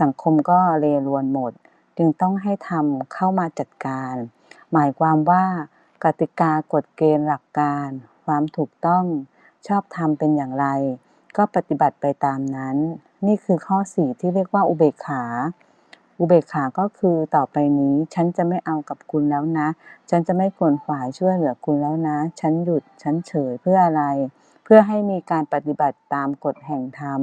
[0.00, 1.52] สังคมก็เลรวนหมด
[1.98, 4.14] จึงต้องให้ธรรมเข้ามาจัดการ
[4.72, 5.44] หมายความว่า
[6.04, 7.88] กติกากฎเกณฑ์หลักการ
[8.24, 9.04] ความถูกต้อง
[9.66, 10.66] ชอบธรรมเป็นอย่างไร
[11.36, 12.76] ก็ปฏิบัติไปตามนั้น
[13.26, 15.22] นี่คือข้อ4ที่เรียกว่าอุเบกขา
[16.18, 19.68] อุเบกขาก็คือต่อไปนี้ ฉันจะไม่เอากับคุณแล้วนะ
[20.10, 24.04] ฉันจะไม่ขวนขวายช่วยเหลือคุณแล้วนะ ฉันหยุด ฉันเฉยเพื่ออะไร
[24.64, 27.20] เพื่อให้มีการปฏิบัติตามกฎแห่งธรรม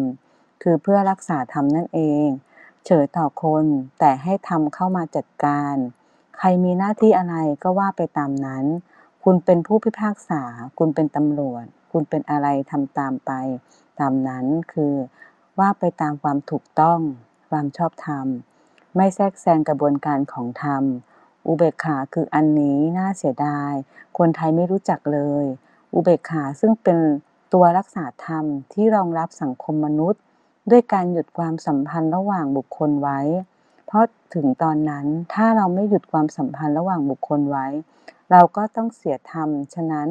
[0.64, 2.28] คือเพื่อรักษาธรรมนั่นเอง
[2.86, 3.66] เฉยต่อคน
[4.00, 5.76] แต่ให้ธรรมเข้ามาจัดการ
[6.38, 8.66] ใครมีหน้าที่อะไรก็ว่าไปตามนั้น
[9.24, 10.44] คุณเป็นผู้พิพากษา
[10.78, 13.32] คุณเป็นตำรวจ คุณเป็นอะไรทำตามไป
[14.00, 14.94] ตามนั้นคือ
[15.62, 17.00] ว่าไปตามความถูกต้อง
[17.50, 18.28] ความชอบธรรม
[18.96, 20.84] ไม่แทรกแซงกระบวนการของธรรม
[21.48, 23.74] อุเบกขาคืออันนี้น่าเสียดาย
[24.18, 25.46] คนไทยไม่รู้จักเลย
[25.94, 26.98] อุเบกขาซึ่งเป็น
[27.54, 30.22] ตัวรักษาธรรมที่รองรับสังคมมนุษย์
[30.72, 33.20] ด้วยการหยุดความสัมพันธ์ระหว่างบุคคลไว้
[33.88, 37.68] เพราะถึงตอนนั้นถ้าเราไม่หยุดความสัมพันธ์ระหว่างบุคคลไว้
[38.32, 40.08] เราก็ต้องเสียธรรม ฉะนั้น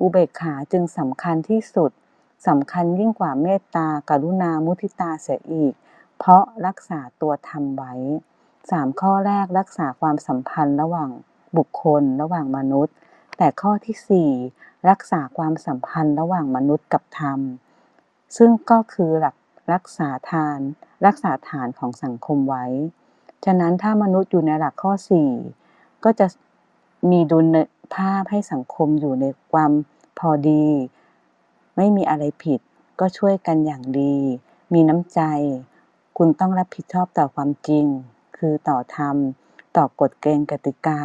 [0.00, 1.90] อุเบกขาจึงสำคัญที่สุด
[2.46, 5.74] สำคัญยิ่งกว่าเมตตากรุณามุทิตาเสียอีก
[6.18, 7.94] เพราะรักษาตัวธรรมไว้
[8.70, 11.10] สามข้อแรกรักษาความสัมพันธ์ระหว่าง
[11.56, 12.94] บุคคลระหว่างมนุษย์
[13.36, 14.30] แต่ข้อที่สี่
[14.90, 17.40] รักษาความสัมพันธ์ระหว่างมนุษย์กับธรรม
[18.36, 19.36] ซึ่งก็คือหลัก
[19.72, 20.58] รักษาทาน
[21.06, 22.64] รักษาฐานของสังคมไว้
[23.44, 25.30] ฉะนั้นถ้ามนุษย์อยู่ในหลักข้อสี่
[26.04, 26.26] ก็จะ
[27.10, 27.56] มีดุล
[27.94, 29.72] ภาพให้สังคมอยู่ในความ
[30.18, 30.66] พอดี
[31.78, 32.60] ไม่มีอะไรผิด
[33.00, 34.16] ก็ช่วยกันอย่างดี
[34.72, 35.20] มีน้ำใจ
[36.18, 37.86] คุณต้องรับผิดชอบต่อความจริง
[38.36, 39.16] คือต่อธรรม
[39.76, 41.00] ต่อกฎเกณฑ์กติกา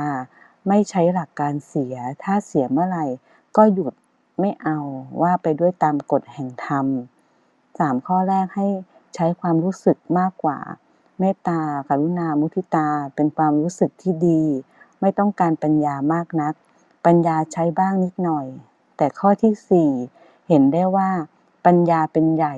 [0.68, 3.06] ไม่ใช้หลักการเสีย ถ้าเสียเมื่อไหร่
[3.58, 3.94] ก็หยุด
[4.40, 4.80] ไม่เอา
[5.22, 6.86] ว่าไปด้วยตามกฎแห่งธรรม
[7.80, 8.68] สามข้อแรกให้
[9.16, 10.60] ใช้ความรู้สึกมากกว่า
[11.20, 14.42] เมตตากรุณา มุทิตา เป็นความรู้สึกที่ดี
[15.02, 16.54] ไม่ต้องการปัญญามากนัก
[17.06, 18.46] ปัญญาใช้บ้างนิดหน่อย
[18.98, 19.92] แต่ข้อที่สี่
[20.54, 21.10] ห็นได้ว่า
[21.66, 22.56] ปัญญาเป็นใหญ่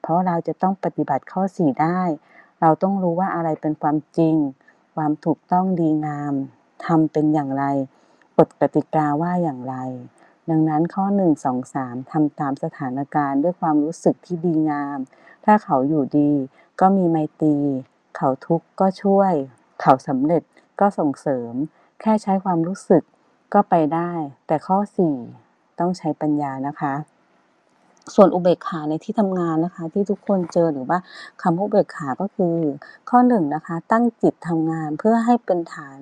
[0.00, 2.00] เพราะเราจะต้องปฏิบัติข้อสี่ได้
[2.60, 4.36] เราต้องรู้ว่าอะไรเป็นความจริง
[4.94, 6.34] ความถูกต้องดีงาม
[6.84, 7.64] ทำเป็นอย่างไร
[8.38, 9.76] กฎกติกาว่าอย่างไร
[10.50, 14.98] ดังนั้นข้อหนึ่งสองสามทำตามสถานการณ์ด้วยความรู้สึกที่ดีงาม
[15.44, 16.32] ถ้าเขาอยู่ดี
[16.80, 17.56] ก็มีไมตรี
[18.16, 19.32] เขาทุกข์ก็ช่วย
[19.80, 20.42] เขาสำเร็จ
[20.80, 21.52] ก็ส่งเสริม
[22.00, 23.02] แค่ใช้ความรู้สึก
[23.54, 24.12] ก็ไปได้
[24.46, 25.16] แต่ข้อสี่
[25.78, 26.94] ต้องใช้ปัญญานะคะ
[28.14, 30.98] ส่วนอุเบกขาในที่ทำงานนะคะ ที่ทุกคนเจอหรือว่า
[31.42, 32.56] คำว่าอุเบกขาก็คือ
[33.10, 35.98] ข้อหนึ่งนะคะ ตั้งจิตทำงานเพื่อให้เป็นฐาน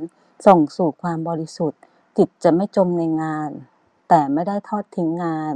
[0.46, 1.80] ส่งสู่ความบริสุทธิ์
[2.18, 3.50] จิตจะไม่จมในงาน
[4.08, 5.54] แต่ไม่ได้ทอดทิ้งงาน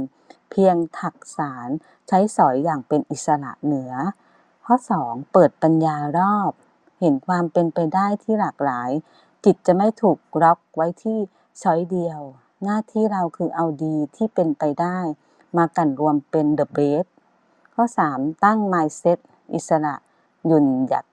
[0.51, 1.69] เพียงถักสาร
[2.07, 3.93] ใช้สอยอย่างเป็นอิสระเหนือ
[4.65, 6.51] ข้อ 2 เปิดปัญญารอบ
[6.99, 8.89] เห็นความเป็นไปได้ที่หลากหลาย
[9.45, 11.17] จิตจะไม่ถูกล็อกไว้ที่
[11.61, 12.19] ช้อยเดียว
[12.63, 14.99] หน้าที่เราคือเอาดีที่เป็นไปได้
[15.57, 17.07] มากันรวมเป็น the best
[17.73, 19.19] ข้อสามตั้ง mindset
[19.53, 19.95] อิสระ
[20.47, 21.05] หยุ่นหยัด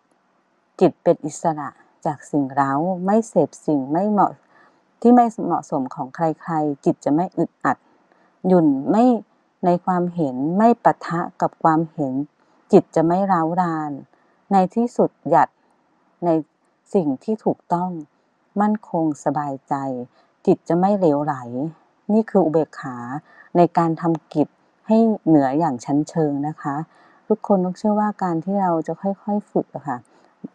[0.81, 1.69] จิตเป็นอิสระ
[2.07, 2.73] จากสิ่งเร้า
[3.05, 4.33] ไม่เสพสิ่งไม่เหมาะ
[5.01, 7.77] ที่ไม่เหมาะสมของใครๆ จิตจะไม่อึดอัด
[8.47, 9.05] หยุ่นไม่
[9.65, 12.13] ในความเห็นไม่ปะทะกับความเห็น
[12.73, 13.93] จิตจะไม่ร้าวราน
[14.53, 15.49] ในที่สุดหยัด
[16.25, 16.31] ใน
[16.95, 17.91] สิ่งที่ถูกต้อง
[18.61, 19.75] มั่นคงสบายใจ
[20.47, 21.35] จิตจะไม่เหลวไหล
[22.13, 22.97] นี่คืออุเบกขา
[23.59, 24.49] ในการทำกิจ
[24.87, 26.77] ให้เหนืออย่างชั้นเชิงนะคะ
[27.29, 29.99] ทุกคนต้องเชื่อว่าการที่เราจะค่อยๆฝึกอะค่ะ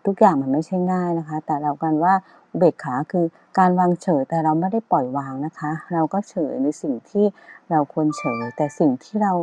[0.06, 2.14] ทุกอย่างมันไม่ใช่ง่ายนะคะ แต่เรากันว่า
[2.52, 3.26] อุเบกขาคือ
[3.60, 7.26] การวางเฉยแต่เราไม่ได้ปล่อยวางนะคะ เราก็เฉยในสิ่งที่
[7.72, 9.34] เราควรเฉย แต่สิ่งที่เรา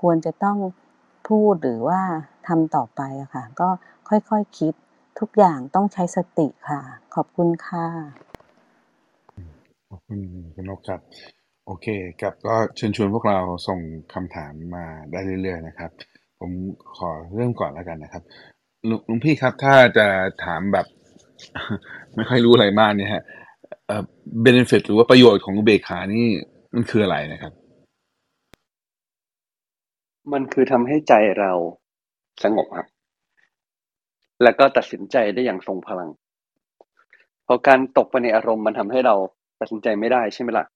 [0.00, 0.58] ควรจะต้อง
[1.28, 2.00] พูดหรือว่า
[2.48, 3.68] ทำต่อไปอะค่ะ ก็
[4.08, 4.74] ค่อยๆคคิด
[5.18, 6.80] ทุกอย่างต้องใช้สติค่ะ
[7.14, 7.86] ขอบคุณค่ะ
[9.88, 10.18] ขอบคุณ
[10.54, 11.00] คุณนกครับ
[11.72, 11.88] โอเค
[12.20, 13.80] ครับก็เชิญชวนพวกเราส่ง
[14.14, 15.90] คำถามมาได้เรื่อยๆนะครับ
[16.40, 16.50] ผม
[16.96, 18.22] ขอเริ่มก่อนแล้วกันนะครับ
[19.08, 20.06] ลุงพี่ครับถ้าจะ
[20.44, 20.86] ถามแบบ
[22.14, 23.22] ไม่ค่อยรู้อะไรมากเนี่ยฮะ
[23.86, 24.02] เอ่อ
[24.46, 26.26] benefit หรือว่าประโยชน์ของอุเบกขานี่
[26.74, 27.52] มันคืออะไรนะครับ
[30.32, 31.52] มันคือทำให้ใจเรา
[32.44, 32.86] สงบครับ
[34.42, 36.10] แล้วก็ตัดสินใจได้อย่างทรงพลัง
[37.44, 39.14] เพราะการตกไปในอารมณ์มันทำให้เรา
[39.60, 40.66] ตัดสินใจไม่ได้ใช่ไหมล่ะ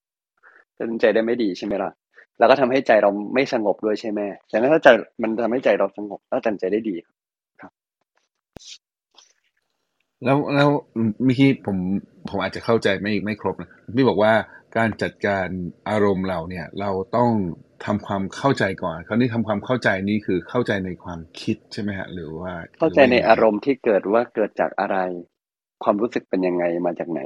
[0.77, 1.91] ตัดสินใจได้ไม่ดีใช่ไหมล่ะ
[2.39, 4.87] แล้วก็ทำให้ใจเราไม่สงบด้วยใช่ไหมแต่ถ้าใจ
[5.21, 6.95] มันทำให้ใจเราสงบแล้วตัดสินใจได้ดี
[7.61, 7.71] ครับ
[10.23, 10.69] แล้วแล้ว
[11.23, 11.77] เมื่อกี้ผม
[12.29, 14.33] ผมอาจจะเข้าใจไม่ไม่ครบนะพี่บอกว่า
[14.77, 15.47] การจัดการ
[15.89, 17.31] อารมณ์เราเนี่ย เราต้อง
[17.85, 24.97] ทำความเข้าใจก่อน คราวนี้ทำความเข้าใจนี่คือเข้าใจในความคิดใช่ไหมฮะ หรือว่า เข้าใจในอารมณ์ที่เกิดว่าเกิดจากอะไร
[25.83, 27.21] ความรู้สึกเป็นยังไงมาจากไหน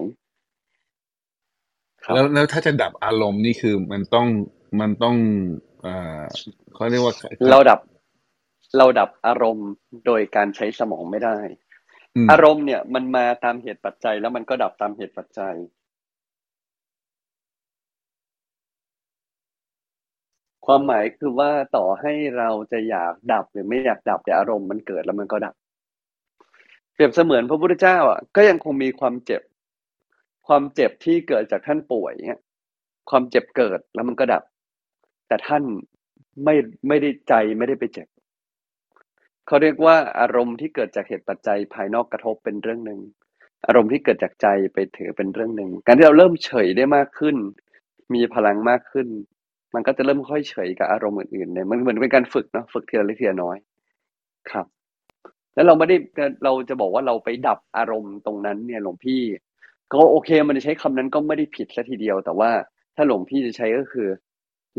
[2.13, 4.27] แล้วแล้วถ้าจะดับอารมณ์นี่คือมันต้อง
[4.79, 5.15] มันต้อง
[5.81, 6.23] เอ่อ
[6.73, 7.15] เขาเรียกว่า
[7.49, 7.79] เราดับ
[8.77, 9.69] เราดับอารมณ์
[10.05, 11.37] โดยการใช้สมองไม่ได้
[12.31, 15.55] อารมณ์เนี่ยมันมาตามเหตุปัจจัย แล้วมันก็ดับตามเหตุปัจจัย
[20.65, 25.55] ความหมายคือว่าต่อให้เราจะอยากดับหรือไม่อยากดับแต่อารมณ์มันเกิดแล้วมันก็ดับ
[26.93, 29.41] เปรียบเสมือนพระพุทธเจ้าอะก็ยังคงมีความเจ็บ
[30.49, 32.39] ความเจ็บที่เกิดจากท่านป่วยเนี่ย
[33.09, 34.43] ความเจ็บเกิดแล้วมันก็ดับ
[35.27, 35.63] แต่ท่าน
[36.43, 36.55] ไม่
[36.87, 38.07] ไม่ได้ใจไม่ได้ไปเจ็บ
[39.47, 42.99] เขาเรียกว่าอารมณ์ที่เกิดจากเหตุปัจจัยภายนอกกระทบเป็นเรื่องหนึ่ง
[43.67, 47.35] อารมณ์ที่เกิดจากใจไปถือเป็นเรื่องหนึ่งการที่เราเริ่มเฉยได้มากขึ้น
[48.13, 49.07] มีพลังมากขึ้น
[49.73, 53.57] มันก็จะเริ่มค่อยเฉยกับอารมณ์อื่นๆเนี่ยมันเหมือนเป็นการฝึกเนาะฝึกทีละเล็กทีละน้อย
[54.51, 54.65] ครับ
[55.55, 55.95] แล้วเราไม่ได้
[56.43, 59.21] เราจะบอกว่าเราไปดับอารมณ์ตรงนั้นเนี่ยหลวงพี่
[59.93, 62.51] ก็โอเคมันจะใช้คำนั้นก็ไม่ได้ผิดซะทีเดียว แต่ว่า
[62.95, 64.07] ถ้าหลวงพี่จะใช้ก็คือ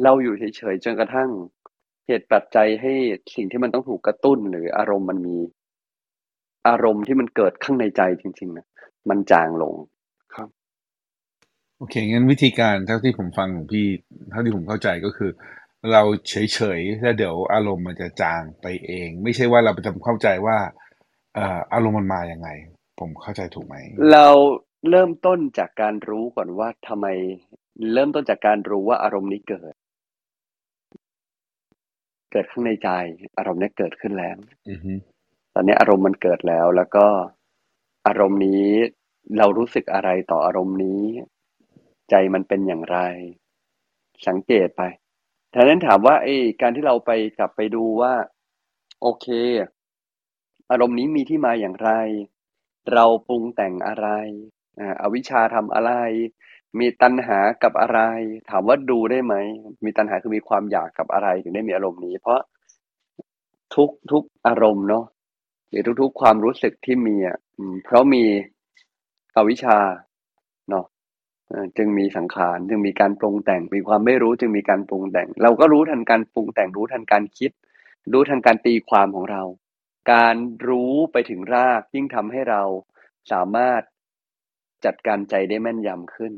[0.03, 1.31] เราอยู่เฉยๆจนกระทั่ง
[2.07, 2.93] เหตุปัจจัยให้
[3.35, 5.37] สิ่งที่มันต้องถูกกระตุ้นหรืออารมณ์มันมี
[6.69, 8.67] อารมณ์ที่มันเกิดข้างในใจจริง ๆนะ
[9.09, 9.75] มันจางลง
[10.35, 10.49] ครับ
[11.79, 13.87] โอเคงั้นวิธีการเท่าที่ผมฟังของพี่
[14.31, 15.31] เท่าที่ผมเข้าใจก็คือ
[15.93, 20.59] เราเฉยๆแล้วเดี๋ยวอารมณ์มันจะจางไปเอง ไม่ใช่ว่าเราไปทำเข้าใจว่า
[21.73, 22.49] อารมณ์มันมาอย่างไง
[23.01, 23.77] ผมเข้าใจถูกไหม
[24.13, 24.27] เรา
[24.89, 27.07] เริ่มต้นจากการรู้ก่อนว่าทำไม
[27.93, 29.75] เริ่มต้นจากการรู้ว่าอารมณ์นี้เกิด
[32.33, 32.89] เกิดข้างในใจ
[33.39, 34.37] อารมณ์นี้เกิดขึ้นแล้ว
[35.55, 37.07] ตอนนี้อารมณ์มันเกิดแล้ว แล้วก็
[38.07, 38.67] อารมณ์นี้
[39.39, 41.03] เรารู้สึกอะไรต่ออารมณ์นี้
[42.11, 42.99] ใจมันเป็นอย่างไร
[44.27, 44.83] สังเกตไป
[45.55, 48.15] ท่านั้นถามว่าไอ้การที่เราไปกลับไปดูว่า
[49.03, 49.27] โอเค
[50.71, 51.91] อารมณ์นี้มีที่มาอย่างไร
[52.93, 54.09] เราปรุงแต่งอะไร
[55.03, 55.93] อวิชชาทำอะไร
[56.79, 58.01] มีตัณหากับอะไร
[58.51, 59.35] ถามว่าดูได้ไหม
[59.85, 62.41] มีตัณหาคือมีความอยากกับอะไร ถึงได้มีอารมณ์นี้ เพราะ
[63.75, 65.05] ทุกทุกอารมณ์เนาะ
[65.71, 67.39] หรือทุก ๆ ความรู้สึกที่มีอะ
[67.85, 68.25] เพราะมี
[69.37, 69.79] อวิชชา
[70.71, 70.85] เนาะ
[71.77, 77.51] จึงมีสังขารจึงมีการปรุงแต่งมีความไม่รู้จึงมีการปรุงแต่ง เราก็รู้ทันการปรุงแต่งรู้ทันการคิด
[78.13, 79.43] รู้ทันการตีความของเรา
[80.13, 80.37] การ
[80.69, 82.63] รู้ไปถึงรากยิ่งทำให้เรา
[83.33, 83.83] สามารถ
[84.85, 86.33] จัดการใจได้แม่นยำขึ้น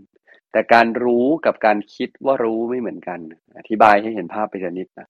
[0.52, 3.18] แต่การรู้กับการคิดว่ารู้ไม่เหมือนกัน
[3.58, 5.06] อธิบายให้เห็นภาพไปชนิดนะ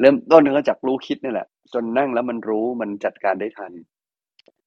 [0.00, 3.72] เริ่มต้นก็จากรู้คิดนี่แหละ จนนั่งแล้วมันรู้มันจัดการได้ทัน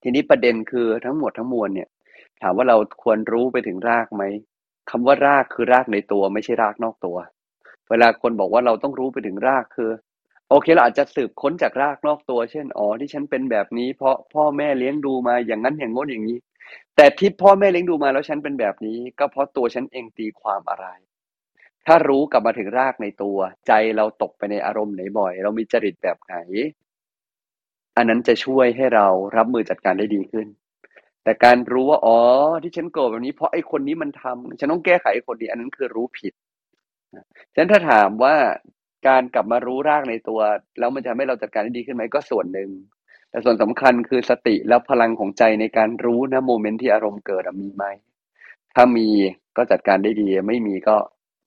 [0.02, 1.90] ทีนี้ประเด็นคือทั้งหมดทั้งมวลเนี่ย
[2.42, 4.24] ถามว่าเราควรรู้ไปถึงรากไหม
[4.90, 7.18] คำว่ารากคือรากในตัวไม่ใช่รากนอกตัว
[7.90, 9.90] เวลาคนบอกว่าเราต้องรู้ไปถึงรากคือ
[10.50, 16.38] โอเคเราอาจจะสืบค้นจากรากนอกตัว เช่นอ๋อที่ฉันเป็นแบบนี้ เพราะพ่อแม่เลี้ยงดูมาอย่างนั้นอย่างงนอย่างนี้
[16.98, 20.88] แต่ที่พ่อแม่เลี้ยงดูมาแล้วฉันเป็นแบบนี้ ก็เพราะตัวฉันเองตีความอะไร
[21.88, 26.36] ถ้ารู้กลับมาถึงรากในตัว ใจเราตกไปในอารมณ์ไหนบ่อย เรามีจริตแบบไหน
[27.98, 29.08] อันนั้นจะช่วยให้เรา
[29.38, 30.48] รับมือจัดการได้ดีขึ้น
[31.24, 32.18] แต่การรู้ว่าอ๋อ
[32.64, 36.34] ที่ฉันโกรธแบบนี้เพราะไอ้คนนี้มันทำฉันต้องแก้ไขไอ้คนนี้อันนั้นคือรู้ผิด
[37.54, 38.36] ฉะนั้นถ้าถามว่า
[39.08, 40.40] การกลับมารู้รากในตัว
[40.80, 42.70] แล้วมันจะทำให้เราจัดการได้ดีขึ้นไหมก็ส่วนหนึ่ง
[43.38, 47.84] แต่ส่วนสำคัญคือสติแล้วพลังของใจในการรู้นะโมเมนต์ที่อารมณ์เกิดมีไหม
[48.76, 49.08] ถ้ามี
[49.58, 50.98] ก็จัดการได้ดี ไม่มีก็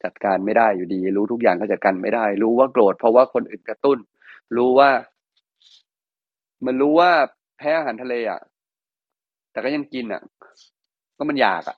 [0.04, 3.98] จัดการไม่ได้อยู่ดี รู้ทุกอย่างก็จัดการไม่ได้ รู้ว่าโกรธเพราะว่าคนอื่นกระตุ้น
[4.56, 4.90] รู้ว่า
[6.66, 7.10] มันรู้ว่า
[7.58, 8.40] แพ้อาหารทะเลอะ
[9.52, 10.22] แต่ก็ยังกินอะ
[11.16, 11.76] ก็มันอยากอะ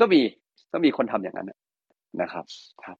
[0.00, 0.20] ก็มี
[0.72, 1.52] ก็มีคนทำอย่างนั้น
[2.22, 2.44] นะครับ
[2.84, 2.98] ครับ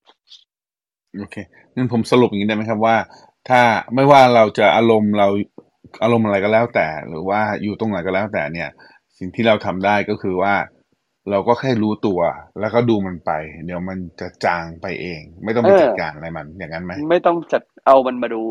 [1.19, 1.37] โอเค
[1.75, 2.97] งั้นผมสรุปอย่างนี้ได้ไหมครับว่า
[3.49, 3.61] ถ้า
[3.95, 5.29] ไม่ว่าเราจะอารมณ์เรา
[6.03, 8.69] อารมณ์อะไรก็แล้วแต่ หรือว่าอยู่ตรงไหนก็แล้วแต่เนี่ย
[9.19, 10.55] สิ่งที่เราทำได้ก็คือว่า
[11.31, 12.21] เราก็แค่รู้ตัว
[12.61, 13.33] แล้วก็ดูมันไป
[13.65, 18.45] เดี๋ยวมันจะจางไปเอง ไม่ต้องไปจัดการอะไรมัน อย่างนั้นไหมไม่ต้องจัดเอามันมาดู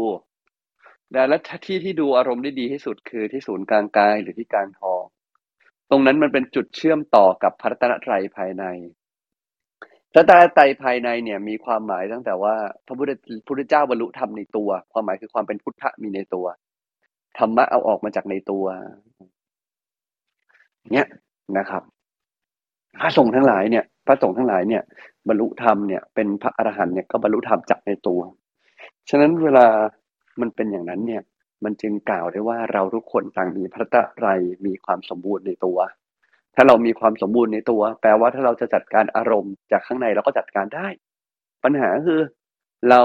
[1.12, 5.04] แต่และที่ที่ดูอารมณ์ได้ดีที่สุดคือที่ศูนย์กลางกายหรือที่กลางท้อง
[5.90, 8.66] ตรงนั้นมันเป็นจุดเชื่อมต่อกับพระตนตรัยภายใน
[10.14, 13.12] พระตนตรัยภายในเนี่ยมีความหมายตั้งแต่ว่าพระพุทธ
[13.48, 16.46] พุทธเจ้าบรรลุธรรมในตัว ความหมายคือความเป็นพุทธะมีในตัว
[17.40, 18.66] ธรรมะเอาออกมาจากในตัว
[20.94, 21.08] เนี่ย
[21.58, 21.84] นะครับ
[23.00, 24.84] พระสงฆ์ทั้งหลายเนี่ย พระสงฆ์ทั้งหลายเนี่ย
[25.28, 28.20] บรรลุธรรมเนี่ยเป็นพระอรหันต์เนี่ยก็บรรลุธรรมจากในตัว
[29.10, 29.68] ฉะนั้นเวลา
[30.42, 31.24] มันเป็นอย่างนั้นเนี่ย
[31.64, 34.28] มันจึงกล่าวได้ว่าเราทุกคนต่างมีพระตะไร
[34.66, 35.78] มีความสมบูรณ์ในตัว
[36.56, 40.88] ถ้าเรามีความสมบูรณ์ในตัว แปลว่าถ้าเราจะจัดการอารมณ์จากข้างในเราก็จัดการได้
[41.64, 42.22] ปัญหาคือ
[42.90, 43.02] เรา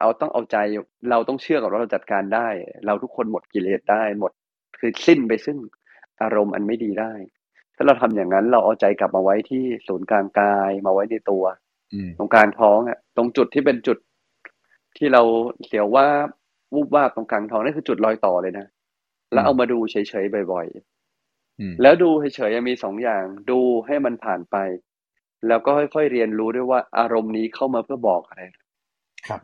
[0.00, 0.56] เอาต้องเอาใจ
[1.10, 2.48] เราต้องเชื่อกับว่าเราจัดการได้
[2.86, 4.32] เราทุกคนหมดกิเลสได้หมด
[4.78, 5.58] คือสิ้นไปซึ่ง
[6.22, 7.12] อารมณ์อันไม่ดีได้
[7.76, 11.44] ถ้าเราทำอย่างนั้นเราเอาใจกลับมาไว้ที่ศูนย์กลางกายมาไว้ในตัว
[12.18, 13.98] ตรงกลางท้องอะตรงจุดที่เป็นจุด
[14.96, 15.22] ที่เรา
[15.66, 16.06] เสียวว่า
[16.74, 18.66] วูบว่าตรงกลางท้องนั่นคือจุดรอยต่อเลยนะ
[19.32, 24.56] แล้วเอามาดูเฉยๆบ่อยๆแล้วดูเฉยๆมีสองอย่าง ดูให้มันผ่านไป
[25.48, 28.42] แล้วก็ค่อยๆเรียนรู้ด้วยว่าอารมณ์นี้เข้ามาเพื่อบอกอะไร
[29.28, 29.40] ครับ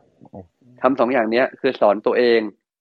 [0.83, 2.41] ทำสองอย่างเนี้ย คือสอนตัวเอง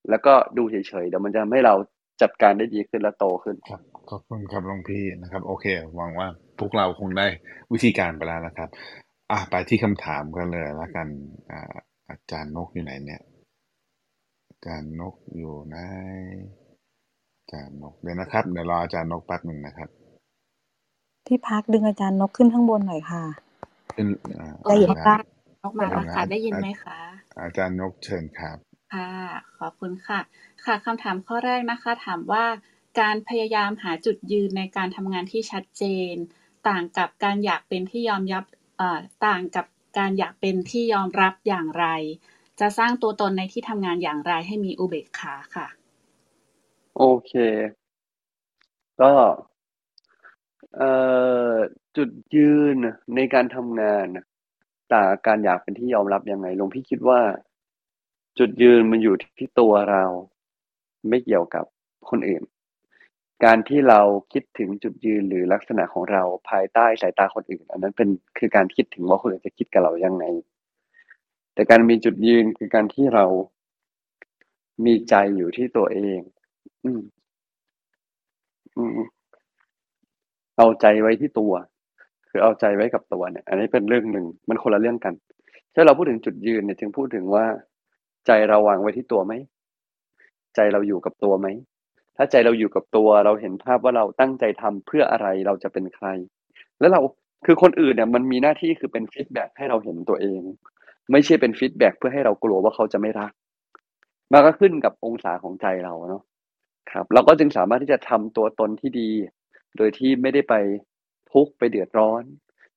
[0.09, 1.73] แล้วก็ดูเฉยๆเดี๋ยวมันจะทำให้เรา
[2.21, 6.27] จัดการได้ดีขึ้นและโตขึ้นครับขอบคุณครับหลวงพี่นะครับ โอเคหวังว่า
[6.59, 7.27] พวกเราคงได้
[7.73, 8.69] วิธีการไปแล้วนะครับ
[9.31, 11.07] อะไปที่คำถามกันเลยแล้วกัน
[11.51, 11.75] อ่า
[12.09, 13.21] อาจารย์นกอยู่ไหนเนี่ย
[14.49, 15.77] อาจารย์นกอยู่ไหน
[17.39, 19.89] อาจารย์นกเดี๋ยวนะครับเดี๋ยวรออาจารย์นกแป๊บหนึ่งนะครับ
[21.25, 23.23] พี่พักดึงอาจารย์นกขึ้นข้างบนหน่อยค่ะ
[23.95, 24.07] ขึ้น
[24.69, 25.15] ได้ยินปะ
[25.63, 26.99] นกมาค่ะได้ยินไหมคะ
[27.39, 28.57] อาจารย์นกเชิญครับ
[28.93, 29.11] ค่ะ
[29.57, 30.19] ขอบคุณค่ะ
[30.65, 32.45] ค่ะคำถามข้อแรกนะคะ ถามว่า
[32.99, 36.13] การพยายามหาจุดยืนในการทำงานที่ชัดเจน
[36.69, 38.43] ต่างกับการอยากเป็นที่ยอมยับ
[39.25, 39.65] ต่างกับ
[39.97, 41.85] การอยากเป็นที่ยอมรับอย่างไร
[42.59, 45.67] จะสร้างตัวตนในที่ทำงานอย่างไรให้มีอุเบกขาค่ะ
[46.97, 47.33] โอเค
[49.01, 49.13] ก็
[50.77, 50.91] เอ่
[51.51, 51.53] อ
[51.97, 52.77] จุดยืน
[53.15, 54.07] ในการทำงาน
[54.93, 57.21] ต่างการอยากเป็นที่ยอมรับยังไงหลวงพี่คิดว่า
[58.39, 60.03] จุดยืนมันอยู่ที่ตัวเรา
[61.09, 61.65] ไม่เกี่ยวกับ
[62.09, 62.43] คนอื่น
[63.43, 64.01] การที่เรา
[64.33, 70.25] คิดถึงจุดยืนหรือลักษณะของเราภายใต้สายตาคนอื่น อันนั้นเป็นคือการคิดถึงว่าคนอื่นจะคิดกับเรายังไง
[71.53, 73.25] แต่การมีจุดยืนคือการที่เรา
[74.85, 76.19] มีใจอยู่ที่ตัวเอง
[76.83, 77.01] อืม
[78.77, 78.99] อืม
[80.57, 81.53] เอาใจไว้ที่ตัว
[82.35, 85.13] คือเอาใจไว้กับตัวเนี่ย อันนี้เป็นเรื่องหนึ่งมันคนละเรื่องกัน
[85.75, 87.45] ถ้าเราพูดถึงจุดยืนเนี่ยจึงพูดถึงว่า
[88.27, 89.33] ใจเราวางไว้ที่ตัวไหม
[90.55, 91.47] ใจเราอยู่กับตัวไหม
[92.17, 96.07] ถ้าใจเราอยู่กับตัวเราเห็นภาพว่าเราตั้งใจทำเพื่ออะไรเราจะเป็นใคร
[96.79, 97.01] แล้วเรา
[97.45, 100.41] คือคนอื่นเนี่ยมันมีหน้าที่คือเป็นฟีดแบ็กให้เราเห็นตัวเอง
[101.11, 103.31] ไม่ใช่เป็น feedback เพื่อให้เรากลัวว่าเขาจะไม่รัก
[104.31, 106.23] มันก็ขึ้นกับองศาของใจเราเนาะ
[106.91, 109.09] ครับ เราก็จึงสามารถที่จะทำตัวตนที่ดี
[109.77, 110.53] โดยที่ไม่ได้ไป
[111.35, 112.23] ทุกข์ไปเดือดร้อน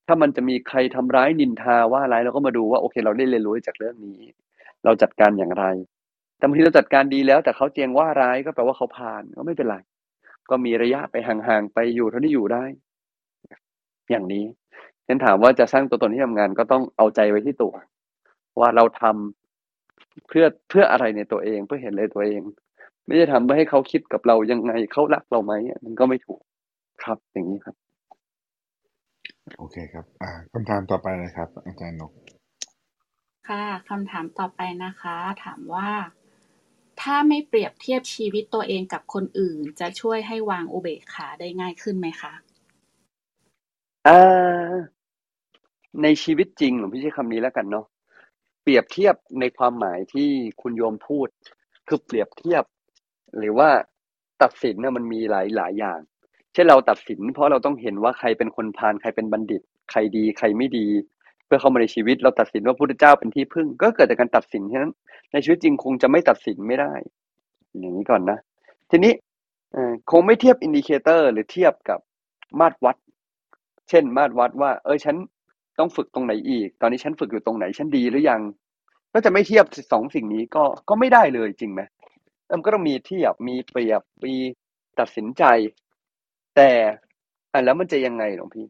[0.06, 4.20] ถ้ามันจะมีใครทำร้ายนินทาว่าอะไรเราก็มาดูว่าโอเค เราได้เรียนรู้จากเรื่องนี้
[4.84, 5.64] เราจัดการอย่างไร
[6.38, 9.76] แต่บางทีเราจัดการดีแล้ว แต่เขาเจียงว่าร้ายก็แปลว่าเขาพาลก็ไม่เป็นไร
[10.50, 12.64] ก็มีระยะไปห่างๆไปอยู่เท่าที่อยู่ได้
[14.10, 14.44] อย่างนี้
[15.06, 17.74] ฉันถามว่าจะสร้างตัวตนที่ทำงานก็ต้องเอาใจไว้ที่ตัว
[18.60, 22.40] ว่าเราทำเพื่อเพื่ออะไรในตัวเองเพื่อเห็นเลยตัวเอง
[23.06, 25.52] ไม่ได้ทำเพื่อให้เขาคิดกับเรายังไงเขารักเราไหม
[25.84, 26.40] มันก็ไม่ถูก
[27.02, 27.76] ครับอย่างนี้ครับ
[29.58, 32.12] โอเคครับ อ่าคำถามต่อไปนะครับ อาจารย์นก
[33.48, 35.90] ค่ะคำถามต่อไปนะคะ ถามว่า
[37.00, 42.32] ถ้าไม่เปรียบเทียบชีวิตตัวเองกับคนอื่น จะช่วยให้วางอุเบกขาได้ง่ายขึ้นไหมคะ
[44.06, 44.70] อ่า
[46.02, 47.86] ในชีวิตจริงหลวงพี่ใช้คำนี้แล้วกันเนาะ
[48.62, 50.30] เปรียบเทียบในความหมายที่
[50.62, 51.28] คุณโยมพูด
[51.88, 52.64] คือเปรียบเทียบ
[53.38, 53.68] หรือว่า
[54.42, 60.86] ตัดสินเนี่ยมันมีหลายหลายอย่างเช่นเราตัดสิน เพราะเราต้องเห็นว่าใครเป็นคนพาลใครเป็นบัณฑิต ใครดีใครไม่ดี
[61.46, 64.92] เพื่อเข้ามาในชีวิตเราตัดสินว่าพระพุทธเจ้าเป็นที่พึ่ง ก็เกิดจากการตัดสินฉะนั้น
[65.32, 66.92] ในชีวิตจริงคงจะไม่ตัดสินไม่ได้
[67.78, 68.38] อย่างนี้ก่อนนะ
[68.90, 69.12] ทีนี้
[70.10, 71.98] คงไม่เทียบ indicator หรือเทียบกับ
[72.60, 72.96] มาตรวัด
[73.88, 75.16] เช่น มาตรวัดว่า เออฉัน
[75.78, 78.40] ต้องฝึกตรงไหนอีก ตอนนี้ฉันฝึกอยู่ตรงไหนฉันดีหรือยัง
[79.12, 81.80] ก็จะไม่เทียบสองสิ่งนี้ก็ก็ไม่ได้เลยจริงไหม
[82.56, 84.34] มันก็ต้องมีเทียบมีเปรียบมี
[84.98, 85.44] ตัดสินใจ
[86.58, 86.72] แต่
[87.52, 88.66] อะแล้วมันจะยังไงหลวงพี่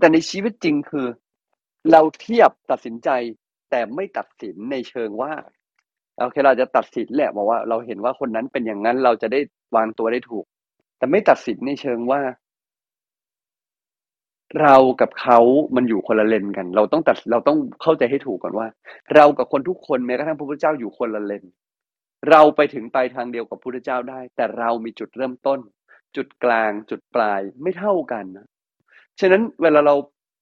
[0.00, 1.06] แต่ในชีวิตจริงคือ
[1.92, 3.10] เราเทียบตัดสินใจ
[3.70, 5.32] แต่ไม่ตัดสินในเชิงว่า
[6.18, 9.40] โอเคเราจะตัดสินแหละบอกว่า เราเห็นว่าคนนั้นเป็นอย่างนั้นเราจะได้
[9.76, 10.44] วางตัวได้ถูก
[10.98, 12.20] แต่ไม่ตัดสินในเชิงว่า
[14.62, 15.38] เรากับเขา
[15.76, 18.66] มันอยู่คนละเลนกัน เราต้องตัดเราต้องเข้าใจให้ถูกก่อนว่า
[19.14, 21.44] เรากับคนทุกคนแม้กระทั่งพระพุทธเจ้าอยู่คนละเลน
[22.30, 25.60] เราไปถึงปลายทางเดียวกับพระพุทธเจ้าได้ แต่เรามีจุดเริ่มต้น
[26.16, 28.46] จุดกลางจุดปลายไม่เท่ากันนะ
[29.20, 29.94] ฉะนั้นเวลาเรา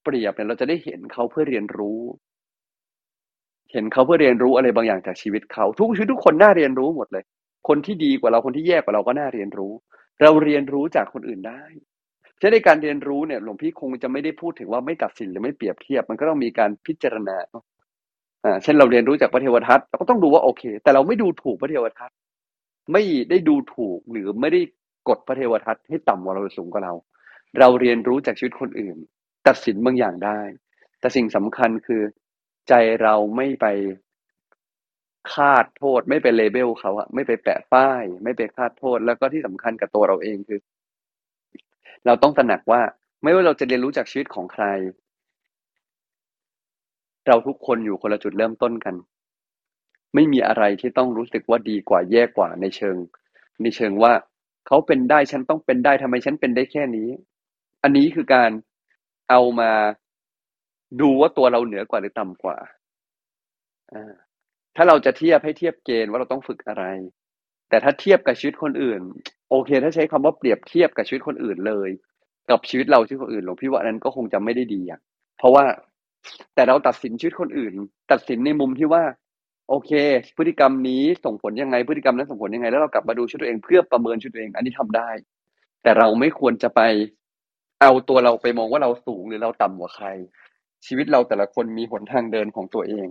[0.04, 2.00] เปรียบเนี่ยเราจะได้เห็นเขาเพื่อเรียนรู้
[3.72, 7.24] เห็นเขาเพื่อเรียนรู้อะไรบางอย่างจากชีวิตเขาทุกชีวิตทุกคนน่าเรียนรู้หมดเลย
[7.68, 9.72] คนที่ดีกว่าเราคนที่แย่กว่าเราก็น่าเรียนรู้
[10.22, 11.62] เราเรียนรู้จากคนอื่นได้
[12.40, 17.36] ฉะนั้นในการเรียนรู้เนี่ยหลวงพี่คงจะไม่ได้พูดถึงว่าไม่ตัดสินหรือไม่เปรียบเทียบ มันก็ต้องมีการพิจารณา
[18.44, 22.10] อ่าเช่นเราเรียนรู้จากพระเทวทัตเราก็ต้องดูว่าโอเค แต่เราไม่ดูถูกพระเทวทัต
[22.92, 24.60] ไม่ได้ดูถูกหรือไม่ได้
[25.08, 26.94] กดพระเทวทัตให้ต่ำกว่าเราสูงกว่าเรา
[27.58, 28.96] เราเรียนรู้จากชีวิตคนอื่น
[29.46, 30.40] ตัดสินบางอย่างได้
[31.00, 32.02] แต่สิ่งสำคัญคือ
[32.68, 33.66] ใจเราไม่ไป
[35.32, 40.60] คาดโทษ ไม่ไปเลเบลเขาอะไม่ไปแปะป้าย ไม่ไปคาดโทษ แล้วก็ที่สำคัญกับตัวเราเองคือ
[42.06, 42.80] เราต้องตระหนักว่า
[43.22, 44.64] ไม่ว่าเราจะเรียนรู้จากชีวิตของใคร
[47.26, 48.94] เราทุกคนอยู่คนละจุดเริ่มต้นกัน
[50.14, 52.96] ไม่มีอะไรที่ต้องรู้สึกว่าดีกว่าแย่กว่าในเชิง
[53.62, 54.12] ในเชิงว่า
[54.66, 57.08] เขาเป็นได้ฉันต้องเป็นได้ทำไมฉันเป็นได้แค่นี้
[57.82, 58.50] อันนี้คือการ
[59.30, 59.70] เอามา
[61.00, 62.56] ดูว่าตัวเราเหนือกว่าหรือต่ำกว่า
[64.76, 66.84] ถ้าเราจะเทียบให้เทียบเกณฑ์ว่าเราต้องฝึกอะไร
[67.68, 69.00] แต่ถ้าเทียบกับชีวิตคนอื่น
[69.50, 71.90] โอเค ถ้าใช้คำว่าเปรียบเทียบกับชีวิตคนอื่นเลย
[72.50, 75.00] กับชีวิตเราชีวิตคนอื่นหลวงพี่ว่านั้นก็คงจะไม่ได้ดีอะ
[75.38, 75.64] เพราะว่า
[76.54, 77.72] แต่เราตัดสินชีวิตคนอื่น
[78.10, 79.02] ตัดสินในมุมที่ว่า
[79.68, 79.90] โอเค
[80.36, 85.10] พฤติกรรมนี้ส่งผลยังไงพฤติกรรมนั้นส่งผลยังไง แล้วเรากลับมาดูชีวิตตัวเองเพื่อประเมินชีวิตตัวเอง อันนี้ทำได้
[85.82, 86.80] แต่เราไม่ควรจะไป
[87.80, 90.06] เอาตัวเราไปมองว่าเราสูงหรือเราต่ำกว่าใคร
[90.86, 93.06] ชีวิตเราแต่ละคนมีหนทางเดินของตัวเอง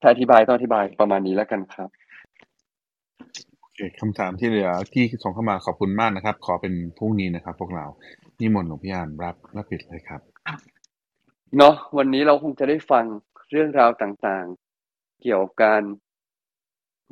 [0.00, 1.90] ถ้าอธิบายต้องอธิบายประมาณนี้แล้วกันครับ
[4.00, 7.86] คำถามที่เหลือที่ส่งเข้ามาขอบคุณมากนะครับ ขอเป็นพรุ่งนี้นะครับ พวกเรา
[8.40, 10.20] นิมนต์หลวงพี่อานรับและปิดเลยครับ
[11.56, 13.04] เนาะวันนี้เราคงจะได้ฟัง
[13.50, 15.82] เรื่องราวต่างๆเกี่ยวกับการ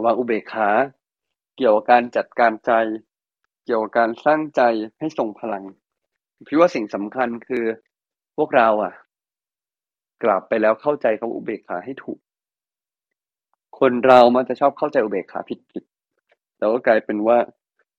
[0.04, 0.68] วางอุเบกขา
[1.56, 2.72] เกี่ยวกับการจัดการใจ
[3.64, 4.62] เกี่ยวกับการสร้างใจ
[4.98, 5.64] ให้ทรงพลัง
[6.46, 7.64] พี่ว่าสิ่งสำคัญคือ
[8.36, 8.94] พวกเราอะ
[10.22, 12.18] กลับไปแล้วเข้าใจคำอุเบกขาให้ถูก
[13.78, 15.60] คนเรามันจะชอบเข้าใจอุเบกขาผิด
[16.58, 17.38] แล้วก็กลายเป็นว่า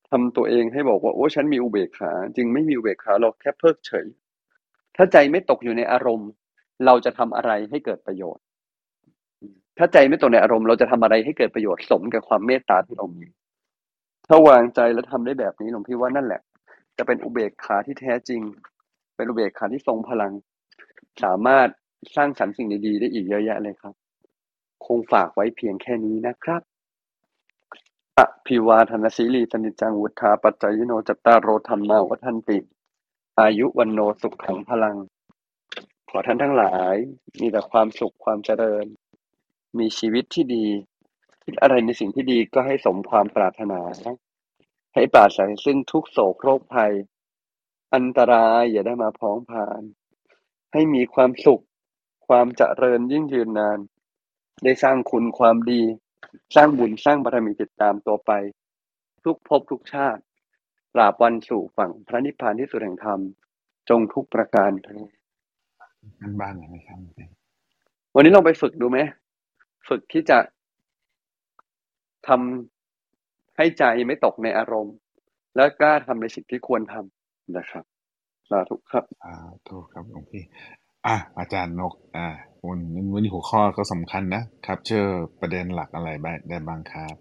[0.09, 4.05] ทำตัวเองให้บอกว่าโอ้ฉันมีอุเบกขาจริงไม่มีอุเบกขาเราแค่เพิกเฉย
[4.95, 6.29] ถ้าใจไม่ตกอยู่ในอารมณ์
[6.85, 8.44] เราจะทำอะไรให้เกิดประโยชน์
[9.77, 13.25] ถ้าใจไม่ตกในอารมณ์เราจะทำอะไรให้เกิดประโยชน์สมกับความเมตตาที่เรามี
[14.27, 16.41] ถ้าวางใจแล้วทำได้แบบนี้หลวงพี่ว่านั่นแหละ
[16.97, 18.41] จะเป็นอุเบกขาที่แท้จริง
[19.15, 20.33] เป็นอุเบกขาที่ทรงพลัง
[21.23, 21.69] สามารถ
[22.15, 23.93] สร้างสรรค์สิ่งดีๆได้อีกเยอะแยะเลยครับ
[24.85, 26.61] คงฝากไว้เพียงแค่นี้นะครับ
[28.17, 32.59] อภิวาทนาสีลีสนิจังวุฒาปัจจยโนจัตตารโรธรรมาวัฒนติ
[33.39, 34.97] อายุวันโนสุขขังพลัง
[36.09, 36.95] ขอท่านทั้งหลาย
[37.41, 38.85] มีแต่ความสุขความเจริญ
[39.79, 40.65] มีชีวิตที่ดี
[41.43, 43.81] คิดอะไรในสิ่งที่ดีก็ให้สมความปรารถนา
[44.93, 46.93] ให้ปราศจากซึ่งทุกโศกโรคภัย
[47.93, 49.81] อันตรายอย่าได้มาพ้องผ่าน
[50.73, 51.63] ให้มีความสุข
[52.27, 53.79] ความเจริญยิ่งยืนนาน
[54.63, 55.81] ได้สร้างคุณความดี
[56.55, 58.31] สร้างบุญสร้างบารมีติดตามตัวไป
[59.23, 60.21] ทุกภพทุกชาติ
[60.93, 63.19] ตราบวันสู่ฝั่งพระนิพพานที่สุดแห่งธรรม
[63.89, 65.09] จงทุกประการเถิด
[66.21, 66.97] นั่นบ้านไหนครับ
[68.15, 68.99] วันนี้ลองไปฝึกดูไหม
[69.87, 70.39] ฝึกที่จะ
[72.27, 74.95] ทำให้ใจไม่ตกในอารมณ์
[75.55, 77.83] แล้วกล้าทำในสิ่งที่ควรทำนะครับ
[78.49, 79.35] สาธุครับสา
[79.67, 80.43] ธุครับหลวงพี่
[81.05, 82.27] อะอาจารย์นก อ่า
[82.67, 82.79] วัน
[83.13, 85.03] วันนี้หัวข้อก็สำคัญนะครับ เชื่อ
[85.39, 87.15] ประเด็นหลักอะไรบ้างได้บ้างครับ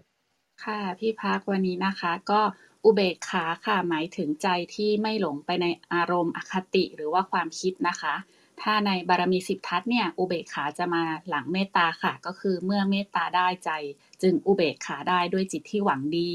[0.63, 2.41] ค่ะพี่พักวันนี้นะคะ ก็
[2.83, 8.15] อุเบกขาค่ะหมายถึงใจที่ไม่หลงไปในอารมณ์อคติหรือว่าความคิดนะคะ
[8.61, 13.69] ถ้าในบารมีสิบทัศเนี่ยอุเบกขาจะมาหลังเมตตาค่ะ ก็คือเมื่อเมตตาได้ใจ
[14.21, 16.31] จึงอุเบกขาได้ด้วยจิตที่หวังดี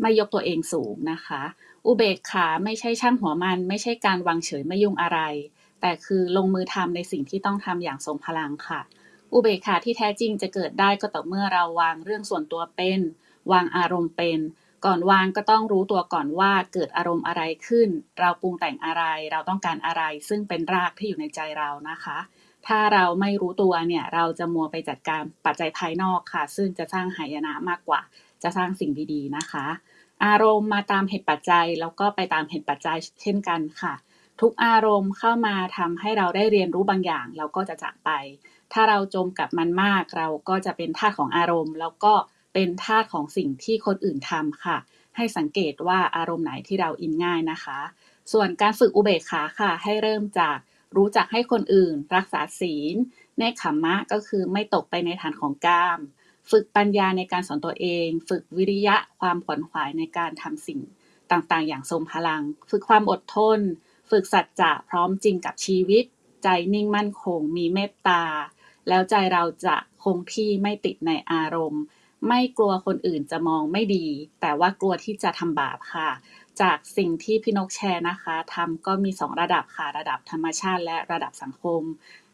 [0.00, 1.42] ไม่ยกตัวเองสูงนะคะ
[1.86, 5.20] อุเบกขาไม่ใช่ช่างหัวมัน ไม่ใช่การวางเฉยไม่ยุ่งอะไร
[5.80, 8.80] แต่คือลงมือทำในสิ่งที่ต้องทำอย่างทรงพลังค่ะ
[9.32, 13.00] อุเบกขาที่แท้จริงจะเกิดได้ก็ต่อเมื่อเราวางเรื่องส่วนตัวเป็น
[13.52, 14.38] วางอารมณ์เป็น
[14.84, 17.88] ก่อนวางก็ต้องรู้ตัวก่อนว่าเกิดอารมณ์อะไรขึ้น
[18.20, 22.18] เราปรุงแต่งอะไร เราต้องการอะไร ซึ่งเป็นรากที่อยู่ในใจเรานะคะ
[22.66, 28.00] ถ้าเราไม่รู้ตัวเนี่ย เราจะมัวไปจัดการปัจจัยภายนอกค่ะ ซึ่งจะสร้างหายนะมากกว่า
[28.42, 29.66] จะสร้างสิ่งดีๆนะคะ
[30.24, 33.94] อารมณ์มาตามเหตุปัจจัย แล้วก็ไปตามเหตุปัจจัยเช่นกันค่ะ
[34.40, 38.10] ทุกอารมณ์เข้ามาทำให้เราได้เรียนรู้บางอย่าง เราก็จะจากไป
[38.72, 44.78] ถ้าเราจมกับมันมาก เราก็จะเป็นท่าของอารมณ์ แล้วก็เเป็นทาสของสิ่งที่คนอื่นทำค่ะ
[45.16, 47.78] ให้สังเกตว่าอารมณ์ไหนที่เราอินง่ายนะคะ
[48.32, 50.58] ส่วนการฝึกอุเบกขาค่ะ ให้เริ่มจาก
[50.96, 52.94] รู้จักให้คนอื่น รักษาศีล
[53.38, 55.98] เนขมมะก็คือไม่ตกไปในฐานของกาม
[56.50, 60.80] ฝึกปัญญาในการสอนตัวเอง ฝึกวิริยะความขวนขวายในการทำสิ่ง
[61.30, 63.60] ต่างๆ อย่างทรงพลัง ฝึกความอดทน
[64.10, 66.04] ฝึกสัจจะพร้อมจริงกับชีวิต
[66.42, 68.24] ใจนิ่งมั่นคงมีเมตตา
[68.88, 71.82] แล้วใจเราจะคงที่ไม่ติดในอารมณ์
[72.28, 74.06] ไม่กลัวคนอื่นจะมองไม่ดี
[74.40, 76.10] แต่ว่ากลัวที่จะทำบาปค่ะ
[76.60, 81.82] จากสิ่งที่พี่นกแชร์นะคะทำก็มี 2 ระดับค่ะ ระดับธรรมชาติและระดับสังคม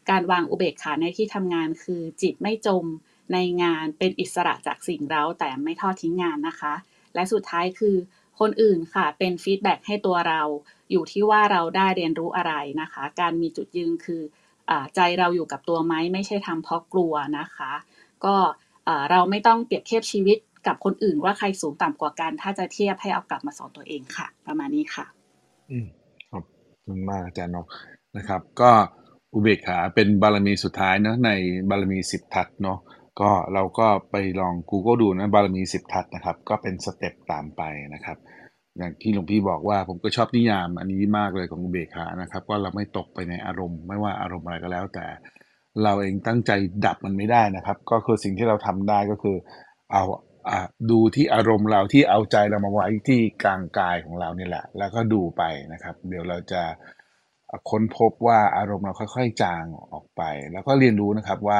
[0.09, 2.85] การวางอุเบกขาในที่ทำงานคือจิตไม่จม
[3.33, 6.73] ในงานเป็นอิสระจากสิ่งเร้าแต่ไม่ทอดทิ้งงานนะคะ
[7.15, 7.95] และสุดท้ายคือ
[8.39, 10.41] คนอื่นค่ะเป็นฟีดแบ็กให้ตัวเรา
[10.91, 14.21] อยู่ที่ว่าเราได้เรียนรู้อะไรนะคะ การมีจุดยืนคือ
[14.69, 17.71] อใจเราอยู่กับตัวไหมไม่ใช่ทำเพราะกลัวนะคะ
[18.25, 18.35] ก็
[19.11, 25.05] เราไม่ต้องเปรียบเทียบชีวิตกับคนอื่นว่าใครสูงต่ำกว่ากัน ถ้าจะเทียบให้เอากลับมาสอนตัวเองค่ะ ประมาณนี้ค่ะ
[25.71, 25.87] อืม
[26.31, 26.43] ขอบ
[26.85, 27.67] คุณมากอาจารย์นก
[28.17, 28.71] นะครับ ก็
[29.33, 31.31] อุเบกขาเป็นบารมีสุดท้ายเนอะใน
[31.69, 32.79] บารมีสิบทัศเนาะ
[33.21, 37.61] ก็เราก็ไปลอง Google ดูนะบารมีสิบทัศน์นะครับ ก็เป็นสเต็ปตามไป
[37.93, 38.17] นะครับ
[38.77, 45.05] อย่างที่หลวงพี่บอกว่าผมก็ชอบนิยามอันนี้มากเลยของอุเบกขานะครับว่าเราไม่ตกไปในอารมณ์ ไม่ว่าอารมณ์อะไรก็แล้วแต่
[45.83, 46.51] เราเองตั้งใจ
[46.85, 49.37] ดับมันไม่ได้นะครับ ก็คือสิ่งที่เราทำได้ก็คือ
[49.91, 50.03] เอา
[50.91, 56.61] ดูที่อารมณ์เราที่เอาใจเรามาไว้ที่กลางกายของเราเนี่ยแหละ แล้วก็ดูไปนะครับ เดี๋ยวเราจะ
[57.69, 59.63] ค้นพบว่าอารมณ์เราค่อยๆจาง
[59.93, 60.21] ออกไป
[60.51, 61.59] แล้วก็เรียนรู้นะครับว่า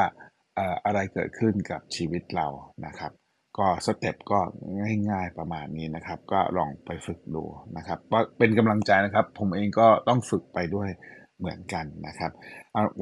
[0.84, 2.46] อะไรเกิดขึ้นกับชีวิตเรา
[2.86, 3.12] นะครับ
[3.58, 4.40] ก็ step ก็
[5.10, 7.44] ง่าย ๆประมาณนี้นะครับ ก็ลองไปฝึกดู
[7.76, 10.88] นะครับว่าเป็นกำลังใจนะครับ ผมเองก็ต้องฝึกไปด้วย
[11.38, 12.32] เหมือนกันนะครับ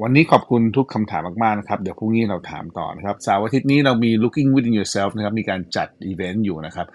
[0.01, 6.87] วันนี้ขอบคุณทุกคำถามมากๆนะครับ เดี๋ยวพรุ่งนี้เราถามต่อนะครับเสาร์อาทิตย์นี้เรามี looking within yourself นะครับ มีการจัดอีเวนต์อยู่นะครับ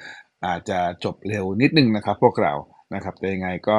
[0.47, 2.53] อาจจะจบเร็วนิดนึงนะครับ พวกเรา
[2.95, 3.79] นะครับ แต่ยังไงก็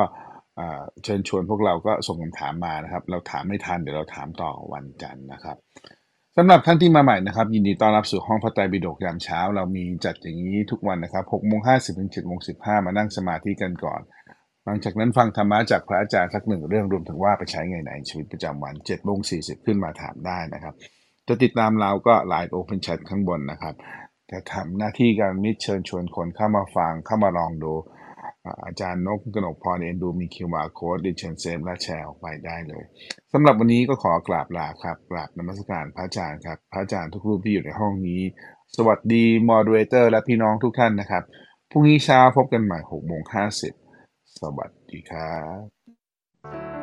[1.03, 5.57] เชิญชวนพวกเราก็ส่งคำถามมานะครับ เราถามไม่ทัน เดี๋ยวเราถามต่อวันจันทร์นะครับ
[6.38, 14.01] สำหรับท่านที่มาใหม่นะครับ ยินดีต้อนรับสู่ห้องพระไตรปิฎกยามเช้า เรามีจัดอย่างนี้ทุกวันนะครับ6โมง50ถึง7โมง15 มานั่งสมาธิกันก่อน
[14.66, 20.74] หลังจากนั้นฟังธรรมะจากพระอาจารย์สักหนึ่งเรื่องรวมถึงว่าไปใช้ไงในชีวิตประจำวัน7โมง40ขึ้นมาถามได้นะครับ
[21.28, 23.76] จะติดตามเราก็ Line Open Chat ข้างบนนะครับ
[24.32, 27.74] จะทำหน้าที่การมิตรเชิญชวนคนเข้ามาฟังเข้ามาลองดู
[28.66, 32.84] อาจารย์นกกนกพรเอ็นดูมี QR Code เรียนเชิญ save และแชร์ออกไปได้เลย
[33.34, 38.22] สำหรับวันนี้ก็ขอกราบลาครับกราบนมัสการพระอาจารย์ครับ พระอาจารย์ทุกรูปที่อยู่ในห้องนี้
[38.78, 41.24] สวัสดี moderator และพี่น้องทุกท่านนะครับ
[41.72, 43.83] พรุ่งนี้เช้าพบกันใหม่6โมง50
[44.46, 46.83] สวัสดีครับ